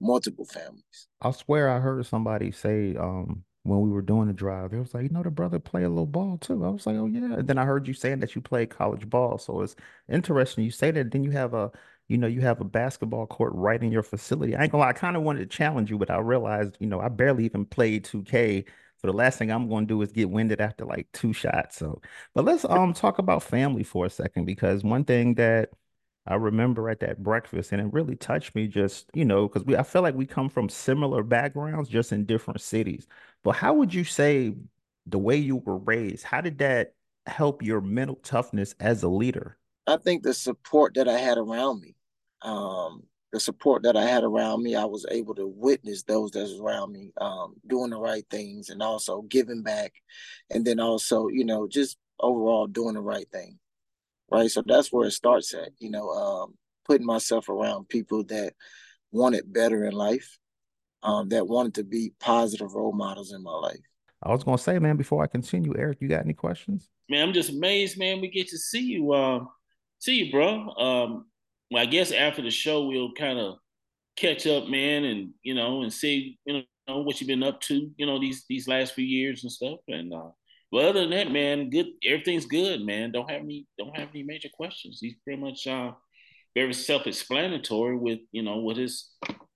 multiple 0.00 0.44
families. 0.44 1.08
I 1.20 1.30
swear 1.30 1.70
I 1.70 1.80
heard 1.80 2.04
somebody 2.04 2.50
say 2.50 2.96
um 2.96 3.44
when 3.64 3.80
we 3.80 3.90
were 3.90 4.02
doing 4.02 4.26
the 4.26 4.32
drive, 4.32 4.72
they 4.72 4.78
was 4.78 4.92
like, 4.92 5.04
you 5.04 5.08
know, 5.10 5.22
the 5.22 5.30
brother 5.30 5.60
play 5.60 5.84
a 5.84 5.88
little 5.88 6.06
ball 6.06 6.36
too. 6.38 6.64
I 6.64 6.68
was 6.68 6.84
like, 6.86 6.96
oh 6.96 7.06
yeah. 7.06 7.34
And 7.34 7.46
then 7.48 7.58
I 7.58 7.64
heard 7.64 7.86
you 7.86 7.94
saying 7.94 8.18
that 8.20 8.34
you 8.34 8.40
play 8.40 8.66
college 8.66 9.08
ball. 9.08 9.38
So 9.38 9.60
it's 9.60 9.76
interesting 10.08 10.64
you 10.64 10.70
say 10.70 10.90
that. 10.90 11.12
Then 11.12 11.22
you 11.22 11.30
have 11.30 11.54
a, 11.54 11.70
you 12.08 12.18
know, 12.18 12.26
you 12.26 12.40
have 12.40 12.60
a 12.60 12.64
basketball 12.64 13.26
court 13.26 13.52
right 13.54 13.80
in 13.80 13.92
your 13.92 14.02
facility. 14.02 14.56
I 14.56 14.62
ain't 14.64 14.72
gonna 14.72 14.82
lie, 14.82 14.90
I 14.90 14.92
kind 14.94 15.16
of 15.16 15.22
wanted 15.22 15.40
to 15.40 15.56
challenge 15.56 15.90
you, 15.90 15.98
but 15.98 16.10
I 16.10 16.18
realized, 16.18 16.76
you 16.80 16.88
know, 16.88 17.00
I 17.00 17.08
barely 17.08 17.44
even 17.44 17.64
played 17.64 18.04
2K. 18.04 18.64
So 19.02 19.08
the 19.10 19.16
last 19.16 19.38
thing 19.38 19.50
I'm 19.50 19.68
going 19.68 19.86
to 19.86 19.94
do 19.94 20.02
is 20.02 20.12
get 20.12 20.30
winded 20.30 20.60
after 20.60 20.84
like 20.84 21.10
two 21.12 21.32
shots. 21.32 21.76
So, 21.76 22.00
but 22.34 22.44
let's 22.44 22.64
um 22.64 22.92
talk 22.94 23.18
about 23.18 23.42
family 23.42 23.82
for 23.84 24.06
a 24.06 24.10
second 24.10 24.44
because 24.44 24.84
one 24.84 25.04
thing 25.04 25.34
that 25.34 25.70
I 26.26 26.34
remember 26.36 26.88
at 26.88 27.00
that 27.00 27.22
breakfast 27.22 27.72
and 27.72 27.80
it 27.80 27.92
really 27.92 28.14
touched 28.16 28.54
me 28.54 28.68
just, 28.68 29.10
you 29.14 29.24
know, 29.24 29.48
because 29.48 29.64
we 29.64 29.76
I 29.76 29.82
feel 29.82 30.02
like 30.02 30.14
we 30.14 30.26
come 30.26 30.48
from 30.48 30.68
similar 30.68 31.22
backgrounds 31.24 31.88
just 31.88 32.12
in 32.12 32.24
different 32.26 32.60
cities. 32.60 33.06
But 33.42 33.52
how 33.56 33.74
would 33.74 33.92
you 33.92 34.04
say 34.04 34.54
the 35.06 35.18
way 35.18 35.36
you 35.36 35.56
were 35.56 35.78
raised, 35.78 36.24
how 36.24 36.40
did 36.40 36.58
that 36.58 36.94
help 37.26 37.62
your 37.62 37.80
mental 37.80 38.16
toughness 38.16 38.74
as 38.78 39.02
a 39.02 39.08
leader? 39.08 39.58
I 39.86 39.96
think 39.96 40.22
the 40.22 40.34
support 40.34 40.94
that 40.94 41.08
I 41.08 41.18
had 41.18 41.38
around 41.38 41.80
me, 41.80 41.96
um, 42.42 43.02
the 43.32 43.40
support 43.40 43.82
that 43.82 43.96
I 43.96 44.04
had 44.04 44.24
around 44.24 44.62
me, 44.62 44.76
I 44.76 44.84
was 44.84 45.06
able 45.10 45.34
to 45.36 45.46
witness 45.46 46.02
those 46.02 46.30
that 46.32 46.42
was 46.42 46.60
around 46.60 46.92
me 46.92 47.12
um, 47.18 47.54
doing 47.66 47.90
the 47.90 47.98
right 47.98 48.24
things 48.30 48.68
and 48.68 48.82
also 48.82 49.22
giving 49.22 49.62
back, 49.62 49.94
and 50.50 50.64
then 50.64 50.78
also, 50.78 51.28
you 51.28 51.44
know, 51.44 51.66
just 51.66 51.96
overall 52.20 52.66
doing 52.66 52.94
the 52.94 53.00
right 53.00 53.26
thing, 53.32 53.58
right? 54.30 54.50
So 54.50 54.62
that's 54.64 54.92
where 54.92 55.06
it 55.06 55.12
starts 55.12 55.54
at, 55.54 55.70
you 55.78 55.90
know, 55.90 56.10
um, 56.10 56.54
putting 56.84 57.06
myself 57.06 57.48
around 57.48 57.88
people 57.88 58.22
that 58.24 58.52
wanted 59.12 59.50
better 59.50 59.84
in 59.86 59.92
life, 59.92 60.38
um, 61.02 61.30
that 61.30 61.48
wanted 61.48 61.74
to 61.76 61.84
be 61.84 62.12
positive 62.20 62.74
role 62.74 62.92
models 62.92 63.32
in 63.32 63.42
my 63.42 63.54
life. 63.54 63.80
I 64.22 64.30
was 64.30 64.44
gonna 64.44 64.58
say, 64.58 64.78
man, 64.78 64.96
before 64.96 65.22
I 65.24 65.26
continue, 65.26 65.74
Eric, 65.76 65.98
you 66.00 66.08
got 66.08 66.24
any 66.24 66.34
questions? 66.34 66.90
Man, 67.08 67.26
I'm 67.26 67.34
just 67.34 67.50
amazed, 67.50 67.98
man. 67.98 68.20
We 68.20 68.28
get 68.28 68.48
to 68.48 68.58
see 68.58 68.82
you. 68.82 69.12
Um, 69.14 69.48
see 69.98 70.16
you, 70.16 70.30
bro. 70.30 70.68
Um, 70.74 71.26
well, 71.72 71.82
I 71.82 71.86
guess 71.86 72.12
after 72.12 72.42
the 72.42 72.50
show, 72.50 72.86
we'll 72.86 73.12
kind 73.12 73.38
of 73.38 73.56
catch 74.16 74.46
up, 74.46 74.68
man, 74.68 75.04
and 75.04 75.30
you 75.42 75.54
know, 75.54 75.82
and 75.82 75.92
see, 75.92 76.38
you 76.44 76.62
know, 76.86 77.02
what 77.02 77.20
you've 77.20 77.28
been 77.28 77.42
up 77.42 77.60
to, 77.62 77.90
you 77.96 78.06
know, 78.06 78.20
these 78.20 78.44
these 78.48 78.68
last 78.68 78.94
few 78.94 79.04
years 79.04 79.42
and 79.42 79.52
stuff. 79.52 79.78
And 79.88 80.12
uh, 80.12 80.30
well, 80.70 80.88
other 80.88 81.00
than 81.00 81.10
that, 81.10 81.30
man, 81.30 81.70
good. 81.70 81.86
Everything's 82.04 82.46
good, 82.46 82.84
man. 82.84 83.12
Don't 83.12 83.30
have 83.30 83.42
any 83.42 83.66
don't 83.78 83.96
have 83.96 84.08
any 84.14 84.22
major 84.22 84.48
questions. 84.52 84.98
He's 85.00 85.14
pretty 85.24 85.40
much 85.40 85.66
uh 85.66 85.92
very 86.54 86.74
self-explanatory 86.74 87.96
with 87.96 88.20
you 88.30 88.42
know 88.42 88.58
what 88.58 88.76
his 88.76 89.10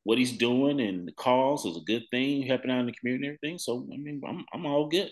what 0.05 0.19
he's 0.19 0.33
doing 0.33 0.81
and 0.81 1.09
the 1.09 1.13
cause 1.13 1.65
is 1.65 1.77
a 1.77 1.81
good 1.81 2.05
thing, 2.11 2.43
helping 2.43 2.71
out 2.71 2.81
in 2.81 2.87
the 2.87 2.93
community 2.93 3.27
and 3.27 3.37
everything. 3.37 3.59
So 3.59 3.87
I 3.93 3.97
mean, 3.97 4.21
I'm 4.27 4.45
I'm 4.53 4.67
all 4.67 4.89
good. 4.89 5.11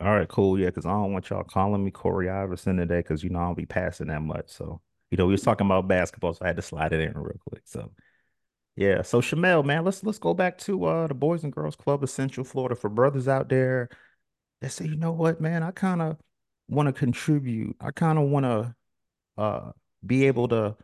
All 0.00 0.16
right, 0.16 0.28
cool. 0.28 0.58
Yeah, 0.58 0.66
because 0.66 0.86
I 0.86 0.90
don't 0.90 1.12
want 1.12 1.28
y'all 1.28 1.44
calling 1.44 1.84
me 1.84 1.90
Corey 1.90 2.30
Iverson 2.30 2.78
today 2.78 3.00
because 3.00 3.22
you 3.22 3.28
know 3.28 3.38
I 3.38 3.44
don't 3.46 3.56
be 3.56 3.66
passing 3.66 4.06
that 4.06 4.22
much. 4.22 4.48
So, 4.48 4.80
you 5.10 5.16
know, 5.16 5.26
we 5.26 5.32
was 5.32 5.42
talking 5.42 5.66
about 5.66 5.88
basketball, 5.88 6.34
so 6.34 6.44
I 6.44 6.48
had 6.48 6.56
to 6.56 6.62
slide 6.62 6.92
it 6.92 7.00
in 7.00 7.18
real 7.18 7.40
quick. 7.48 7.62
So 7.64 7.90
yeah. 8.76 9.02
So 9.02 9.20
Shamel, 9.20 9.64
man, 9.64 9.84
let's 9.84 10.02
let's 10.04 10.18
go 10.18 10.34
back 10.34 10.58
to 10.58 10.84
uh 10.84 11.06
the 11.06 11.14
Boys 11.14 11.44
and 11.44 11.52
Girls 11.52 11.76
Club 11.76 12.02
of 12.02 12.10
Central 12.10 12.44
Florida 12.44 12.74
for 12.74 12.88
brothers 12.88 13.28
out 13.28 13.48
there 13.48 13.88
that 14.60 14.70
say, 14.72 14.86
you 14.86 14.96
know 14.96 15.12
what, 15.12 15.40
man, 15.40 15.62
I 15.62 15.70
kind 15.72 16.00
of 16.02 16.16
want 16.68 16.86
to 16.86 16.92
contribute. 16.92 17.76
I 17.80 17.90
kind 17.90 18.18
of 18.18 18.28
want 18.28 18.44
to 18.44 18.74
uh 19.36 19.72
be 20.06 20.26
able 20.26 20.48
to 20.48 20.76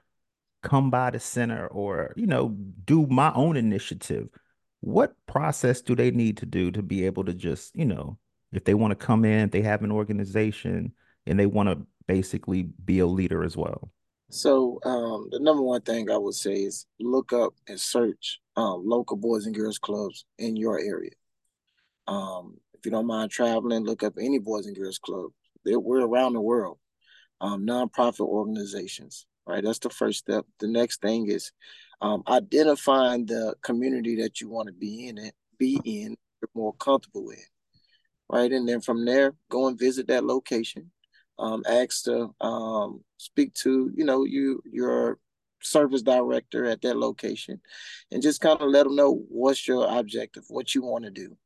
come 0.63 0.91
by 0.91 1.11
the 1.11 1.21
center 1.21 1.67
or, 1.69 2.13
you 2.17 2.27
know, 2.27 2.49
do 2.85 3.07
my 3.07 3.33
own 3.35 3.57
initiative. 3.57 4.29
What 4.81 5.15
process 5.27 5.81
do 5.81 5.95
they 5.95 6.11
need 6.11 6.39
to 6.39 6.47
do 6.47 6.71
to 6.73 6.83
be 6.83 7.07
able 7.07 7.25
to 7.25 7.35
just, 7.35 7.75
you 7.77 7.85
know, 7.85 8.19
if 8.53 8.65
they 8.65 8.75
want 8.75 8.91
to 8.93 8.97
come 8.97 9.25
in, 9.25 9.51
they 9.51 9.63
have 9.63 9.83
an 9.83 9.93
organization 9.93 10.93
and 11.27 11.39
they 11.39 11.47
want 11.47 11.69
to 11.69 11.87
basically 12.07 12.65
be 12.85 12.99
a 12.99 13.07
leader 13.07 13.45
as 13.45 13.57
well? 13.57 13.91
So 14.31 14.81
um, 14.85 15.29
the 15.31 15.39
number 15.39 15.63
one 15.63 15.83
thing 15.83 16.11
I 16.11 16.17
would 16.17 16.35
say 16.35 16.55
is 16.55 16.87
look 16.99 17.33
up 17.33 17.55
and 17.69 17.81
search 17.81 18.41
um, 18.57 18.83
local 18.85 19.17
boys 19.17 19.47
and 19.47 19.55
girls 19.55 19.79
clubs 19.79 20.25
in 20.39 20.57
your 20.57 20.79
area. 20.81 21.13
Um, 22.09 22.59
if 22.75 22.85
you 22.85 22.91
don't 22.91 23.07
mind 23.07 23.31
traveling, 23.31 23.85
look 23.85 24.03
up 24.03 24.15
any 24.21 24.39
boys 24.39 24.67
and 24.67 24.77
girls 24.77 24.99
club. 24.99 25.31
They're, 25.65 25.79
we're 25.79 26.05
around 26.05 26.33
the 26.35 26.41
world, 26.41 26.79
um, 27.41 27.67
nonprofit 27.67 28.21
organizations. 28.21 29.27
Right, 29.47 29.63
that's 29.63 29.79
the 29.79 29.91
first 29.91 30.19
step. 30.19 30.45
The 30.59 30.67
next 30.67 31.01
thing 31.01 31.29
is 31.31 31.53
um, 32.01 32.25
identifying 32.27 33.27
the 33.27 33.55
community 33.63 34.17
that 34.23 34.41
you 34.41 34.49
want 34.49 34.67
to 34.67 34.73
be 34.73 35.07
in 35.07 35.19
it, 35.19 35.35
be 35.57 35.81
in, 35.85 36.17
you're 36.43 36.51
more 36.53 36.75
comfortable 36.75 37.31
in. 37.31 37.39
Right, 38.29 38.51
and 38.51 38.69
then 38.69 38.81
from 38.81 39.05
there, 39.05 39.35
go 39.49 39.69
and 39.69 39.79
visit 39.79 40.09
that 40.09 40.25
location 40.25 40.91
um, 41.39 41.63
ask 41.69 42.05
to 42.05 42.35
um, 42.41 43.03
speak 43.19 43.55
to 43.55 43.91
you 43.95 44.05
know 44.05 44.25
you 44.25 44.63
your 44.71 45.19
service 45.63 46.03
director 46.03 46.67
at 46.67 46.83
that 46.83 46.97
location 46.97 47.61
and 48.11 48.23
just 48.23 48.41
kind 48.41 48.61
of 48.61 48.69
let 48.69 48.85
them 48.85 48.95
know 48.95 49.25
what's 49.29 49.67
your 49.67 49.87
objective 49.89 50.45
what 50.49 50.75
you 50.75 50.83
want 50.83 51.05
to 51.05 51.11
do 51.11 51.37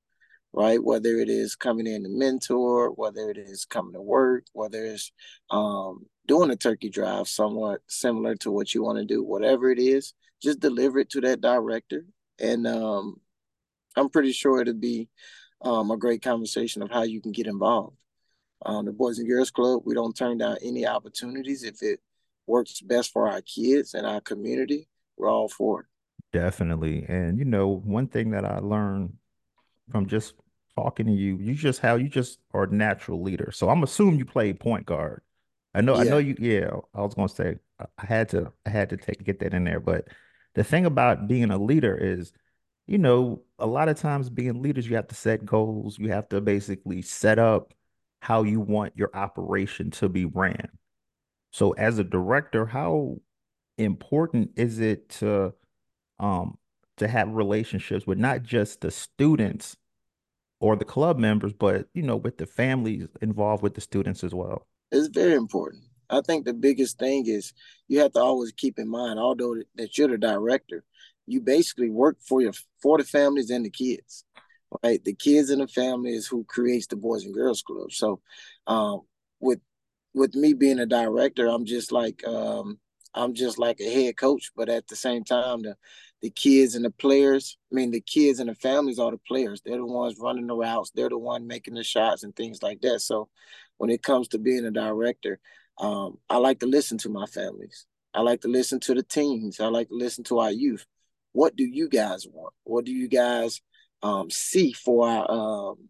right? 0.53 0.83
Whether 0.83 1.17
it 1.19 1.29
is 1.29 1.55
coming 1.55 1.87
in 1.87 2.03
to 2.03 2.09
mentor 2.09 2.91
whether 2.91 3.31
it 3.31 3.39
is 3.39 3.65
coming 3.65 3.95
to 3.95 4.03
work 4.03 4.45
whether 4.53 4.85
it's 4.85 5.13
um, 5.51 6.07
doing 6.27 6.51
a 6.51 6.57
turkey 6.57 6.91
drive 6.91 7.29
somewhat 7.29 7.81
similar 7.89 8.35
to 8.37 8.51
what 8.51 8.75
you 8.75 8.83
want 8.83 8.99
to 8.99 9.05
do 9.05 9.23
whatever 9.23 9.71
it 9.71 9.79
is 9.79 10.13
just 10.43 10.61
deliver 10.61 10.99
it 10.99 11.11
to 11.11 11.21
that 11.21 11.41
director. 11.41 12.05
And 12.39 12.67
um, 12.67 13.17
i'm 13.97 14.09
pretty 14.09 14.33
sure 14.33 14.61
it'll 14.61 14.75
be 14.75 15.09
um, 15.63 15.91
a 15.91 15.97
great 15.97 16.23
conversation 16.23 16.83
of 16.83 16.91
how 16.91 17.03
you 17.03 17.21
can 17.21 17.33
get 17.33 17.47
involved 17.47 17.97
um, 18.65 18.85
the 18.85 18.93
Boys 18.93 19.19
and 19.19 19.29
Girls 19.29 19.51
Club, 19.51 19.83
we 19.85 19.95
don't 19.95 20.17
turn 20.17 20.39
down 20.39 20.59
any 20.63 20.87
opportunities 20.87 21.63
if 21.63 21.83
it 21.83 22.01
works 22.47 22.81
best 22.81 23.13
for 23.13 23.29
our 23.29 23.41
kids 23.43 23.95
and 23.95 24.07
our 24.07 24.21
community. 24.21 24.89
We're 25.17 25.31
all 25.31 25.49
for 25.49 25.81
it. 25.81 25.87
Definitely. 26.33 27.05
And 27.09 27.39
you 27.39 27.45
know, 27.45 27.69
one 27.69 28.07
thing 28.07 28.31
that 28.31 28.45
I 28.45 28.59
learned 28.59 29.15
from 29.91 30.07
just 30.07 30.35
talking 30.77 31.07
to 31.07 31.13
you, 31.13 31.37
you 31.39 31.55
just 31.55 31.81
how 31.81 31.97
you 31.97 32.09
just 32.09 32.39
are 32.53 32.65
a 32.65 32.73
natural 32.73 33.23
leader. 33.23 33.51
So 33.53 33.69
I'm 33.69 33.83
assuming 33.83 34.19
you 34.19 34.25
play 34.25 34.53
point 34.53 34.87
guard. 34.87 35.23
I 35.75 35.83
know, 35.83 35.95
I 35.95 36.03
know 36.03 36.19
you, 36.19 36.35
yeah, 36.39 36.71
I 36.95 37.03
was 37.03 37.15
gonna 37.15 37.29
say 37.29 37.57
I 37.79 37.85
I 37.99 38.07
had 38.07 38.29
to 38.31 38.53
I 38.67 38.71
had 38.71 38.91
to 38.91 38.97
take 38.97 39.25
get 39.25 39.41
that 39.41 39.55
in 39.55 39.65
there. 39.65 39.81
But 39.81 40.09
the 40.55 40.65
thing 40.65 40.85
about 40.85 41.29
being 41.29 41.51
a 41.51 41.59
leader 41.59 41.97
is, 41.97 42.33
you 42.87 42.99
know, 42.99 43.43
a 43.59 43.67
lot 43.67 43.89
of 43.89 43.99
times 43.99 44.31
being 44.31 44.63
leaders, 44.63 44.89
you 44.89 44.97
have 44.97 45.09
to 45.09 45.15
set 45.15 45.45
goals, 45.45 45.99
you 45.99 46.11
have 46.11 46.29
to 46.31 46.41
basically 46.41 47.03
set 47.03 47.39
up 47.39 47.73
how 48.21 48.43
you 48.43 48.61
want 48.61 48.93
your 48.97 49.11
operation 49.15 49.91
to 49.91 50.09
be 50.09 50.25
ran. 50.25 50.69
So 51.51 51.73
as 51.73 51.99
a 51.99 52.05
director, 52.05 52.67
how 52.67 53.17
important 53.79 54.51
is 54.57 54.79
it 54.79 55.09
to 55.09 55.55
um 56.19 56.59
to 56.99 57.09
have 57.09 57.31
relationships 57.31 58.07
with 58.07 58.19
not 58.19 58.43
just 58.43 58.83
the 58.83 58.91
students 58.91 59.77
or 60.61 60.77
the 60.77 60.85
club 60.85 61.19
members, 61.19 61.53
but 61.55 61.87
you 61.95 62.03
know, 62.03 62.17
with 62.17 62.37
the 62.37 62.47
families 62.47 63.09
involved 63.23 63.63
with 63.63 63.75
the 63.75 63.81
students 63.81 64.23
as 64.23 64.35
well? 64.35 64.67
It's 64.93 65.09
very 65.09 65.35
important. 65.35 65.85
I 66.11 66.21
think 66.21 66.45
the 66.45 66.53
biggest 66.53 66.99
thing 66.99 67.27
is 67.27 67.53
you 67.89 68.01
have 68.01 68.13
to 68.13 68.21
always 68.21 68.53
keep 68.53 68.79
in 68.79 68.89
mind, 68.89 69.19
although 69.19 69.57
that 69.77 69.97
you're 69.97 70.09
the 70.09 70.19
director, 70.19 70.85
you 71.27 71.41
basically 71.41 71.89
work 71.91 72.19
for 72.21 72.43
your 72.43 72.53
for 72.83 72.99
the 72.99 73.05
families 73.05 73.51
and 73.51 73.65
the 73.65 73.71
kids, 73.71 74.25
right? 74.83 75.03
The 75.05 75.15
kids 75.15 75.51
and 75.51 75.61
the 75.61 75.69
families 75.69 76.27
who 76.27 76.45
creates 76.45 76.87
the 76.87 76.97
Boys 76.97 77.25
and 77.25 77.35
Girls 77.35 77.63
Club. 77.63 77.93
So, 77.93 78.21
um, 78.67 79.03
with 79.41 79.61
with 80.15 80.35
me 80.35 80.55
being 80.55 80.81
a 80.81 80.87
director, 80.87 81.47
I'm 81.47 81.65
just 81.65 81.93
like 81.93 82.27
um, 82.27 82.79
I'm 83.15 83.35
just 83.35 83.59
like 83.59 83.81
a 83.81 83.91
head 83.93 84.17
coach, 84.17 84.51
but 84.57 84.69
at 84.69 84.87
the 84.89 84.97
same 84.97 85.25
time, 85.25 85.63
the 85.63 85.77
the 86.23 86.31
kids 86.31 86.75
and 86.75 86.85
the 86.85 86.91
players, 86.91 87.57
I 87.73 87.75
mean, 87.75 87.93
the 87.93 88.03
kids 88.03 88.41
and 88.41 88.51
the 88.51 88.55
families 88.55 88.99
are 88.99 89.11
the 89.11 89.21
players. 89.27 89.63
They're 89.65 89.79
the 89.79 89.87
ones 89.87 90.19
running 90.21 90.47
the 90.47 90.55
routes. 90.55 90.91
They're 90.95 91.09
the 91.09 91.17
one 91.19 91.47
making 91.47 91.75
the 91.75 91.83
shots 91.83 92.25
and 92.25 92.37
things 92.37 92.63
like 92.63 92.83
that. 92.83 93.01
So, 93.01 93.29
when 93.79 93.91
it 93.91 94.03
comes 94.03 94.29
to 94.29 94.39
being 94.39 94.67
a 94.67 94.71
director, 94.71 95.41
um, 95.79 96.19
I 96.29 96.37
like 96.37 96.61
to 96.61 96.67
listen 96.67 96.99
to 96.99 97.09
my 97.09 97.27
families. 97.27 97.87
I 98.13 98.21
like 98.21 98.43
to 98.43 98.49
listen 98.49 98.81
to 98.81 98.95
the 98.95 99.03
teams. 99.03 99.61
I 99.61 99.67
like 99.67 99.89
to 99.89 99.95
listen 99.95 100.25
to 100.25 100.41
our 100.41 100.51
youth. 100.51 100.85
What 101.33 101.57
do 101.57 101.65
you 101.65 101.89
guys 101.89 102.27
want? 102.31 102.53
What 102.65 102.85
do 102.85 102.93
you 102.93 103.09
guys 103.09 103.61
um, 104.03 104.31
see 104.31 104.73
for 104.73 105.09
our 105.09 105.31
um, 105.31 105.89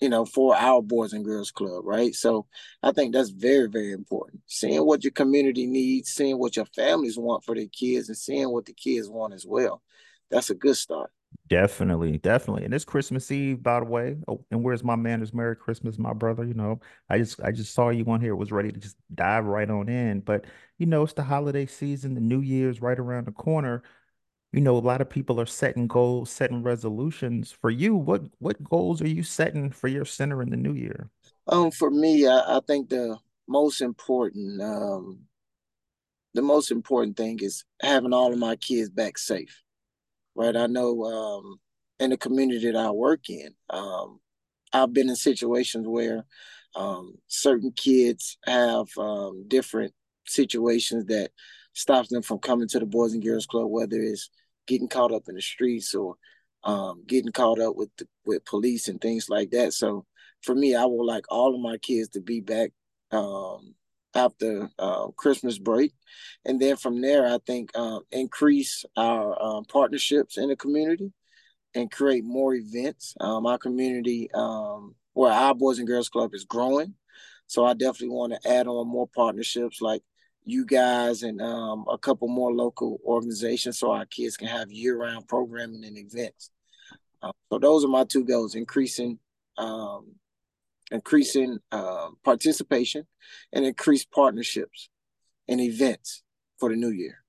you 0.00 0.08
know, 0.08 0.24
for 0.24 0.54
our 0.56 0.82
Boys 0.82 1.12
and 1.12 1.24
Girls 1.24 1.50
Club, 1.50 1.84
right? 1.86 2.14
So 2.14 2.46
I 2.82 2.92
think 2.92 3.14
that's 3.14 3.30
very, 3.30 3.68
very 3.68 3.92
important. 3.92 4.42
Seeing 4.46 4.84
what 4.84 5.04
your 5.04 5.12
community 5.12 5.66
needs, 5.66 6.10
seeing 6.10 6.38
what 6.38 6.56
your 6.56 6.66
families 6.66 7.16
want 7.16 7.44
for 7.44 7.54
their 7.54 7.68
kids, 7.68 8.08
and 8.08 8.18
seeing 8.18 8.50
what 8.50 8.66
the 8.66 8.74
kids 8.74 9.08
want 9.08 9.34
as 9.34 9.46
well. 9.46 9.82
That's 10.30 10.50
a 10.50 10.54
good 10.54 10.76
start. 10.76 11.10
Definitely, 11.48 12.18
definitely. 12.18 12.64
And 12.64 12.74
it's 12.74 12.84
Christmas 12.84 13.30
Eve, 13.30 13.62
by 13.62 13.80
the 13.80 13.86
way. 13.86 14.16
Oh, 14.28 14.44
and 14.50 14.62
where's 14.62 14.82
my 14.82 14.96
manners? 14.96 15.34
Merry 15.34 15.56
Christmas, 15.56 15.98
my 15.98 16.12
brother. 16.12 16.44
You 16.44 16.54
know, 16.54 16.80
I 17.08 17.18
just 17.18 17.40
I 17.42 17.50
just 17.52 17.74
saw 17.74 17.90
you 17.90 18.04
on 18.06 18.20
here, 18.20 18.34
was 18.34 18.52
ready 18.52 18.72
to 18.72 18.80
just 18.80 18.96
dive 19.14 19.44
right 19.44 19.68
on 19.70 19.88
in. 19.88 20.20
But 20.20 20.46
you 20.78 20.86
know, 20.86 21.02
it's 21.02 21.12
the 21.12 21.22
holiday 21.22 21.66
season, 21.66 22.14
the 22.14 22.20
New 22.20 22.40
Year's 22.40 22.80
right 22.80 22.98
around 22.98 23.26
the 23.26 23.32
corner. 23.32 23.82
You 24.54 24.60
know, 24.60 24.76
a 24.76 24.78
lot 24.78 25.00
of 25.00 25.10
people 25.10 25.40
are 25.40 25.46
setting 25.46 25.88
goals, 25.88 26.30
setting 26.30 26.62
resolutions. 26.62 27.50
For 27.50 27.70
you, 27.70 27.96
what 27.96 28.22
what 28.38 28.62
goals 28.62 29.02
are 29.02 29.08
you 29.08 29.24
setting 29.24 29.72
for 29.72 29.88
your 29.88 30.04
center 30.04 30.42
in 30.42 30.50
the 30.50 30.56
new 30.56 30.74
year? 30.74 31.10
Um, 31.48 31.72
for 31.72 31.90
me, 31.90 32.28
I, 32.28 32.58
I 32.58 32.60
think 32.64 32.88
the 32.88 33.18
most 33.48 33.80
important, 33.80 34.62
um, 34.62 35.22
the 36.34 36.42
most 36.42 36.70
important 36.70 37.16
thing 37.16 37.40
is 37.42 37.64
having 37.82 38.12
all 38.12 38.32
of 38.32 38.38
my 38.38 38.54
kids 38.54 38.90
back 38.90 39.18
safe, 39.18 39.60
right? 40.36 40.56
I 40.56 40.68
know, 40.68 41.02
um, 41.02 41.56
in 41.98 42.10
the 42.10 42.16
community 42.16 42.70
that 42.70 42.78
I 42.78 42.92
work 42.92 43.28
in, 43.28 43.56
um, 43.70 44.20
I've 44.72 44.92
been 44.92 45.08
in 45.08 45.16
situations 45.16 45.88
where 45.88 46.24
um, 46.76 47.16
certain 47.26 47.72
kids 47.72 48.38
have 48.46 48.86
um, 48.98 49.46
different 49.48 49.92
situations 50.26 51.06
that 51.06 51.32
stops 51.72 52.08
them 52.08 52.22
from 52.22 52.38
coming 52.38 52.68
to 52.68 52.78
the 52.78 52.86
Boys 52.86 53.14
and 53.14 53.22
Girls 53.22 53.46
Club, 53.46 53.68
whether 53.68 54.00
it's 54.00 54.30
getting 54.66 54.88
caught 54.88 55.12
up 55.12 55.28
in 55.28 55.34
the 55.34 55.42
streets 55.42 55.94
or 55.94 56.16
um, 56.64 57.04
getting 57.06 57.32
caught 57.32 57.60
up 57.60 57.76
with 57.76 57.90
the, 57.98 58.06
with 58.24 58.44
police 58.44 58.88
and 58.88 59.00
things 59.00 59.28
like 59.28 59.50
that. 59.50 59.72
So 59.72 60.06
for 60.42 60.54
me, 60.54 60.74
I 60.74 60.84
would 60.84 61.04
like 61.04 61.24
all 61.30 61.54
of 61.54 61.60
my 61.60 61.78
kids 61.78 62.10
to 62.10 62.20
be 62.20 62.40
back 62.40 62.70
um, 63.10 63.74
after 64.14 64.70
uh, 64.78 65.08
Christmas 65.16 65.58
break, 65.58 65.92
and 66.44 66.60
then 66.60 66.76
from 66.76 67.00
there, 67.00 67.26
I 67.26 67.38
think 67.46 67.70
uh, 67.74 68.00
increase 68.12 68.84
our 68.96 69.40
um, 69.42 69.64
partnerships 69.64 70.38
in 70.38 70.48
the 70.48 70.56
community 70.56 71.12
and 71.74 71.90
create 71.90 72.24
more 72.24 72.54
events. 72.54 73.14
Um, 73.20 73.46
our 73.46 73.58
community, 73.58 74.30
um, 74.32 74.94
where 75.14 75.32
our 75.32 75.54
Boys 75.54 75.78
and 75.78 75.88
Girls 75.88 76.08
Club 76.08 76.32
is 76.34 76.44
growing, 76.44 76.94
so 77.46 77.64
I 77.64 77.74
definitely 77.74 78.10
want 78.10 78.34
to 78.34 78.50
add 78.50 78.66
on 78.66 78.88
more 78.88 79.08
partnerships 79.08 79.80
like 79.80 80.02
you 80.44 80.66
guys 80.66 81.22
and 81.22 81.40
um, 81.40 81.84
a 81.90 81.98
couple 81.98 82.28
more 82.28 82.52
local 82.52 83.00
organizations 83.04 83.78
so 83.78 83.90
our 83.90 84.06
kids 84.06 84.36
can 84.36 84.48
have 84.48 84.70
year-round 84.70 85.26
programming 85.26 85.84
and 85.84 85.96
events. 85.96 86.50
Uh, 87.22 87.32
so 87.50 87.58
those 87.58 87.84
are 87.84 87.88
my 87.88 88.04
two 88.04 88.24
goals: 88.24 88.54
increasing 88.54 89.18
um, 89.56 90.12
increasing 90.90 91.58
uh, 91.72 92.08
participation 92.22 93.06
and 93.52 93.64
increase 93.64 94.04
partnerships 94.04 94.90
and 95.48 95.60
events 95.60 96.22
for 96.58 96.68
the 96.68 96.76
new 96.76 96.90
year. 96.90 97.24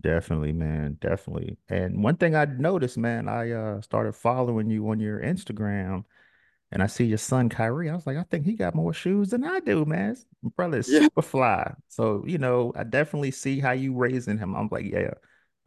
Definitely, 0.00 0.52
man. 0.52 0.96
Definitely. 1.00 1.58
And 1.68 2.02
one 2.02 2.16
thing 2.16 2.34
I 2.34 2.46
noticed, 2.46 2.96
man, 2.96 3.28
I 3.28 3.50
uh 3.50 3.80
started 3.82 4.14
following 4.14 4.70
you 4.70 4.88
on 4.88 4.98
your 4.98 5.20
Instagram 5.20 6.04
and 6.74 6.82
I 6.82 6.88
see 6.88 7.06
your 7.06 7.18
son 7.18 7.48
Kyrie. 7.50 7.90
I 7.90 7.96
was 7.96 8.06
like, 8.06 8.18
I 8.18 8.24
think 8.24 8.46
he 8.46 8.54
got 8.54 8.76
more 8.76 8.94
shoes 8.94 9.30
than 9.30 9.44
I 9.44 9.60
do, 9.60 9.86
man. 9.86 10.16
My 10.42 10.50
brother 10.56 10.80
is 10.80 10.88
Yeah, 10.88 11.08
super 11.08 11.22
fly. 11.22 11.74
So, 11.88 12.24
you 12.26 12.38
know, 12.38 12.74
I 12.76 12.84
definitely 12.84 13.32
see 13.32 13.60
how 13.60 13.72
you 13.72 13.94
raising 13.96 14.38
him. 14.38 14.56
I'm 14.56 14.68
like, 14.72 14.86
yeah, 14.86 15.12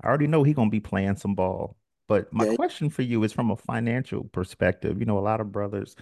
I 0.03 0.07
already 0.07 0.27
know 0.27 0.43
he 0.43 0.53
gonna 0.53 0.69
be 0.71 0.81
playing 0.81 1.17
some 1.17 1.35
ball. 1.35 1.77
But 2.07 2.33
my 2.33 2.45
yeah, 2.45 2.57
question 2.57 2.89
for 2.91 3.03
you 3.03 3.23
is 3.23 3.33
from 3.33 3.51
a 3.51 3.57
financial 3.57 4.25
perspective. 4.25 4.99
You 4.99 5.05
know, 5.07 5.19
a 5.19 5.21
lot 5.21 5.41
of 5.41 5.51
brothers 5.51 5.95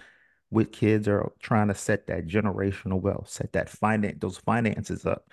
with 0.50 0.72
kids 0.72 1.08
are 1.08 1.32
trying 1.40 1.68
to 1.68 1.74
set 1.74 2.06
that 2.08 2.26
generational 2.26 3.00
wealth, 3.00 3.28
set 3.30 3.52
that 3.54 3.68
finance, 3.70 4.18
those 4.20 4.38
finances 4.38 5.06
up. 5.06 5.32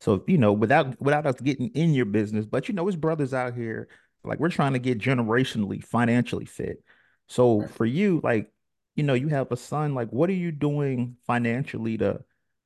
So, 0.00 0.24
you 0.28 0.38
know, 0.38 0.52
without 0.52 1.00
without 1.00 1.26
us 1.26 1.40
getting 1.40 1.68
in 1.70 1.94
your 1.94 2.06
business, 2.06 2.46
but 2.46 2.68
you 2.68 2.74
know, 2.74 2.86
his 2.86 2.96
brothers 2.96 3.34
out 3.34 3.54
here, 3.54 3.88
like 4.24 4.38
we're 4.38 4.50
trying 4.50 4.74
to 4.74 4.78
get 4.78 4.98
generationally 4.98 5.82
financially 5.82 6.44
fit. 6.44 6.82
So 7.28 7.66
for 7.68 7.84
you, 7.84 8.20
like, 8.22 8.50
you 8.98 9.04
know, 9.04 9.14
you 9.14 9.28
have 9.28 9.52
a 9.52 9.56
son, 9.56 9.94
like 9.94 10.08
what 10.08 10.28
are 10.28 10.34
you 10.34 10.50
doing 10.50 11.16
financially 11.24 11.96
to 11.98 12.20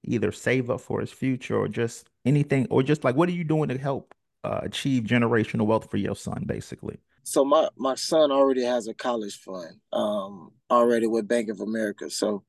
either 0.04 0.32
save 0.32 0.70
up 0.70 0.80
for 0.80 1.00
his 1.00 1.12
future 1.12 1.56
or 1.56 1.68
just 1.68 2.08
anything, 2.24 2.66
or 2.70 2.82
just 2.82 3.04
like 3.04 3.14
what 3.14 3.28
are 3.28 3.32
you 3.32 3.44
doing 3.44 3.68
to 3.68 3.76
help 3.76 4.14
uh, 4.42 4.60
achieve 4.62 5.04
generational 5.04 5.66
wealth 5.66 5.90
for 5.90 5.98
your 5.98 6.16
son, 6.16 6.44
basically? 6.46 6.98
So 7.22 7.44
my 7.44 7.68
my 7.76 7.94
son 7.96 8.32
already 8.32 8.64
has 8.64 8.88
a 8.88 8.94
college 8.94 9.38
fund 9.40 9.76
um, 9.92 10.52
already 10.70 11.06
with 11.06 11.28
Bank 11.28 11.50
of 11.50 11.60
America. 11.60 12.08
So 12.08 12.44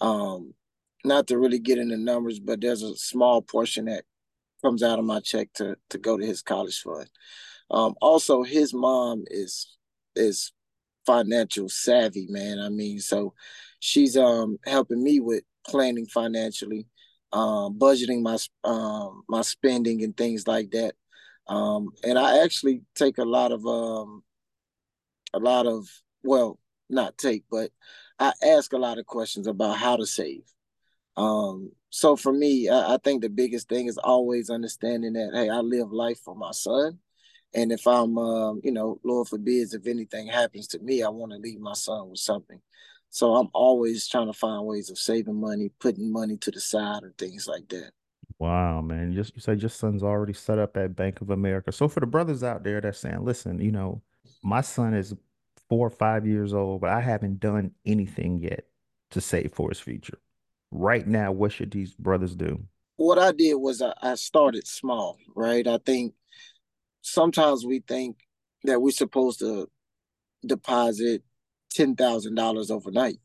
um, 0.00 0.52
not 1.04 1.28
to 1.28 1.38
really 1.38 1.60
get 1.60 1.78
into 1.78 1.96
numbers, 1.96 2.40
but 2.40 2.60
there's 2.60 2.82
a 2.82 2.96
small 2.96 3.40
portion 3.40 3.84
that 3.84 4.02
comes 4.62 4.82
out 4.82 4.98
of 4.98 5.04
my 5.04 5.20
check 5.20 5.52
to 5.54 5.76
to 5.90 5.98
go 5.98 6.16
to 6.16 6.26
his 6.26 6.42
college 6.42 6.80
fund. 6.80 7.08
Um, 7.70 7.94
also, 8.00 8.42
his 8.42 8.74
mom 8.74 9.22
is 9.28 9.76
is 10.16 10.52
financial 11.08 11.70
savvy, 11.70 12.26
man. 12.28 12.58
I 12.58 12.68
mean, 12.68 13.00
so 13.00 13.32
she's 13.80 14.16
um 14.16 14.58
helping 14.66 15.02
me 15.02 15.20
with 15.20 15.42
planning 15.66 16.06
financially, 16.06 16.86
um, 17.32 17.78
budgeting 17.78 18.20
my 18.22 18.36
um 18.70 19.22
my 19.28 19.40
spending 19.40 20.04
and 20.04 20.14
things 20.16 20.46
like 20.46 20.70
that. 20.72 20.94
Um, 21.46 21.92
and 22.04 22.18
I 22.18 22.44
actually 22.44 22.82
take 22.94 23.16
a 23.16 23.24
lot 23.24 23.52
of 23.52 23.66
um 23.66 24.22
a 25.32 25.38
lot 25.38 25.66
of 25.66 25.88
well, 26.22 26.58
not 26.90 27.16
take, 27.16 27.44
but 27.50 27.70
I 28.18 28.32
ask 28.44 28.74
a 28.74 28.78
lot 28.78 28.98
of 28.98 29.06
questions 29.06 29.46
about 29.46 29.78
how 29.78 29.96
to 29.96 30.04
save. 30.04 30.42
Um, 31.16 31.72
so 31.90 32.16
for 32.16 32.32
me, 32.32 32.68
I, 32.68 32.94
I 32.94 32.98
think 33.02 33.22
the 33.22 33.30
biggest 33.30 33.68
thing 33.70 33.86
is 33.86 33.96
always 33.96 34.50
understanding 34.50 35.14
that 35.14 35.30
hey, 35.32 35.48
I 35.48 35.60
live 35.60 35.90
life 35.90 36.20
for 36.22 36.34
my 36.34 36.52
son 36.52 36.98
and 37.54 37.72
if 37.72 37.86
I'm, 37.86 38.18
um, 38.18 38.60
you 38.62 38.72
know, 38.72 39.00
Lord 39.04 39.28
forbids, 39.28 39.74
if 39.74 39.86
anything 39.86 40.26
happens 40.26 40.66
to 40.68 40.78
me, 40.78 41.02
I 41.02 41.08
want 41.08 41.32
to 41.32 41.38
leave 41.38 41.60
my 41.60 41.72
son 41.72 42.10
with 42.10 42.20
something. 42.20 42.60
So 43.10 43.36
I'm 43.36 43.48
always 43.54 44.06
trying 44.06 44.26
to 44.26 44.32
find 44.32 44.66
ways 44.66 44.90
of 44.90 44.98
saving 44.98 45.40
money, 45.40 45.70
putting 45.80 46.12
money 46.12 46.36
to 46.38 46.50
the 46.50 46.60
side, 46.60 47.02
or 47.02 47.14
things 47.16 47.46
like 47.46 47.68
that. 47.70 47.92
Wow, 48.38 48.82
man. 48.82 49.12
Just 49.14 49.34
you 49.34 49.40
said 49.40 49.62
your 49.62 49.70
son's 49.70 50.02
already 50.02 50.34
set 50.34 50.58
up 50.58 50.76
at 50.76 50.94
Bank 50.94 51.20
of 51.20 51.30
America. 51.30 51.72
So 51.72 51.88
for 51.88 52.00
the 52.00 52.06
brothers 52.06 52.44
out 52.44 52.64
there 52.64 52.80
that's 52.80 52.98
saying, 52.98 53.24
listen, 53.24 53.60
you 53.60 53.72
know, 53.72 54.02
my 54.42 54.60
son 54.60 54.94
is 54.94 55.14
four 55.68 55.86
or 55.86 55.90
five 55.90 56.26
years 56.26 56.52
old, 56.52 56.82
but 56.82 56.90
I 56.90 57.00
haven't 57.00 57.40
done 57.40 57.72
anything 57.84 58.38
yet 58.38 58.66
to 59.10 59.20
save 59.20 59.52
for 59.54 59.70
his 59.70 59.80
future. 59.80 60.18
Right 60.70 61.06
now, 61.06 61.32
what 61.32 61.52
should 61.52 61.70
these 61.70 61.94
brothers 61.94 62.36
do? 62.36 62.62
What 62.96 63.18
I 63.18 63.32
did 63.32 63.54
was 63.54 63.80
I, 63.80 63.94
I 64.02 64.14
started 64.16 64.66
small, 64.66 65.18
right? 65.34 65.66
I 65.66 65.78
think 65.78 66.14
sometimes 67.12 67.64
we 67.64 67.80
think 67.80 68.18
that 68.64 68.80
we're 68.80 68.90
supposed 68.90 69.40
to 69.40 69.68
deposit 70.46 71.22
ten 71.70 71.96
thousand 71.96 72.34
dollars 72.34 72.70
overnight, 72.70 73.18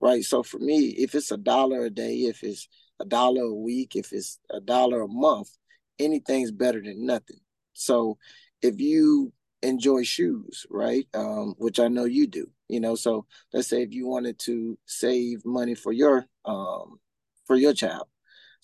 right? 0.00 0.24
So 0.24 0.42
for 0.42 0.58
me, 0.58 0.88
if 0.90 1.14
it's 1.14 1.30
a 1.30 1.36
dollar 1.36 1.86
a 1.86 1.90
day, 1.90 2.14
if 2.14 2.42
it's 2.42 2.68
a 3.00 3.04
dollar 3.04 3.42
a 3.42 3.54
week, 3.54 3.96
if 3.96 4.12
it's 4.12 4.38
a 4.50 4.60
dollar 4.60 5.02
a 5.02 5.08
month, 5.08 5.50
anything's 5.98 6.52
better 6.52 6.82
than 6.82 7.06
nothing. 7.06 7.40
So 7.72 8.18
if 8.62 8.80
you 8.80 9.32
enjoy 9.62 10.04
shoes, 10.04 10.66
right? 10.70 11.06
Um, 11.14 11.54
which 11.58 11.80
I 11.80 11.88
know 11.88 12.04
you 12.04 12.26
do, 12.26 12.50
you 12.68 12.80
know, 12.80 12.94
so 12.94 13.26
let's 13.52 13.68
say 13.68 13.82
if 13.82 13.92
you 13.92 14.06
wanted 14.06 14.38
to 14.40 14.78
save 14.86 15.44
money 15.44 15.74
for 15.74 15.92
your 15.92 16.26
um 16.44 17.00
for 17.46 17.56
your 17.56 17.74
child, 17.74 18.06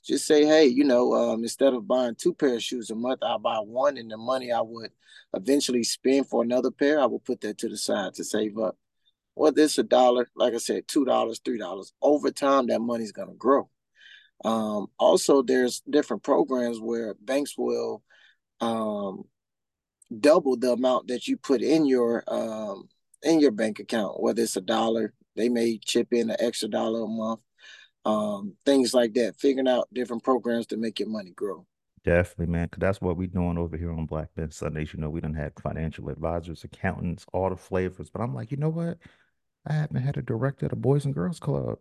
just 0.04 0.26
say, 0.26 0.44
hey, 0.44 0.66
you 0.66 0.84
know, 0.84 1.14
um, 1.14 1.42
instead 1.42 1.74
of 1.74 1.86
buying 1.86 2.14
two 2.14 2.34
pair 2.34 2.54
of 2.54 2.62
shoes 2.62 2.90
a 2.90 2.94
month, 2.94 3.20
I'll 3.22 3.38
buy 3.38 3.58
one 3.58 3.96
and 3.98 4.10
the 4.10 4.16
money 4.16 4.52
I 4.52 4.60
would 4.60 4.90
eventually 5.34 5.84
spend 5.84 6.28
for 6.28 6.42
another 6.42 6.70
pair, 6.70 7.00
I 7.00 7.06
will 7.06 7.20
put 7.20 7.40
that 7.42 7.58
to 7.58 7.68
the 7.68 7.76
side 7.76 8.14
to 8.14 8.24
save 8.24 8.58
up 8.58 8.76
whether 9.40 9.62
it's 9.62 9.78
a 9.78 9.82
dollar, 9.82 10.28
like 10.36 10.52
I 10.54 10.58
said, 10.58 10.86
two 10.86 11.06
dollars, 11.06 11.40
three 11.42 11.58
dollars, 11.58 11.92
over 12.02 12.30
time 12.30 12.66
that 12.66 12.80
money's 12.80 13.12
gonna 13.12 13.32
grow. 13.34 13.70
Um, 14.44 14.88
also, 14.98 15.42
there's 15.42 15.82
different 15.88 16.22
programs 16.22 16.78
where 16.78 17.14
banks 17.14 17.56
will 17.56 18.02
um, 18.60 19.24
double 20.18 20.56
the 20.56 20.72
amount 20.72 21.08
that 21.08 21.26
you 21.26 21.36
put 21.36 21.62
in 21.62 21.86
your 21.86 22.22
um, 22.28 22.88
in 23.22 23.40
your 23.40 23.50
bank 23.50 23.78
account. 23.78 24.20
Whether 24.20 24.42
it's 24.42 24.56
a 24.56 24.60
dollar, 24.60 25.14
they 25.36 25.48
may 25.48 25.78
chip 25.78 26.08
in 26.12 26.28
an 26.30 26.36
extra 26.38 26.68
dollar 26.68 27.02
a 27.02 27.08
month. 27.08 27.40
Um, 28.04 28.54
things 28.64 28.94
like 28.94 29.14
that. 29.14 29.36
Figuring 29.38 29.68
out 29.68 29.88
different 29.92 30.24
programs 30.24 30.66
to 30.68 30.76
make 30.76 30.98
your 30.98 31.08
money 31.08 31.30
grow. 31.30 31.66
Definitely, 32.02 32.46
man, 32.46 32.66
because 32.66 32.80
that's 32.80 33.00
what 33.00 33.18
we're 33.18 33.26
doing 33.26 33.58
over 33.58 33.76
here 33.76 33.92
on 33.92 34.06
Black 34.06 34.28
Men 34.34 34.50
Sundays. 34.50 34.94
You 34.94 35.00
know, 35.00 35.10
we 35.10 35.20
don't 35.20 35.34
have 35.34 35.52
financial 35.62 36.08
advisors, 36.08 36.64
accountants, 36.64 37.26
all 37.32 37.50
the 37.50 37.56
flavors. 37.56 38.08
But 38.08 38.22
I'm 38.22 38.34
like, 38.34 38.50
you 38.50 38.56
know 38.56 38.70
what? 38.70 38.96
I 39.66 39.74
haven't 39.74 40.00
had 40.00 40.16
a 40.16 40.22
director 40.22 40.66
at 40.66 40.72
a 40.72 40.76
Boys 40.76 41.04
and 41.04 41.14
Girls 41.14 41.38
Club. 41.38 41.78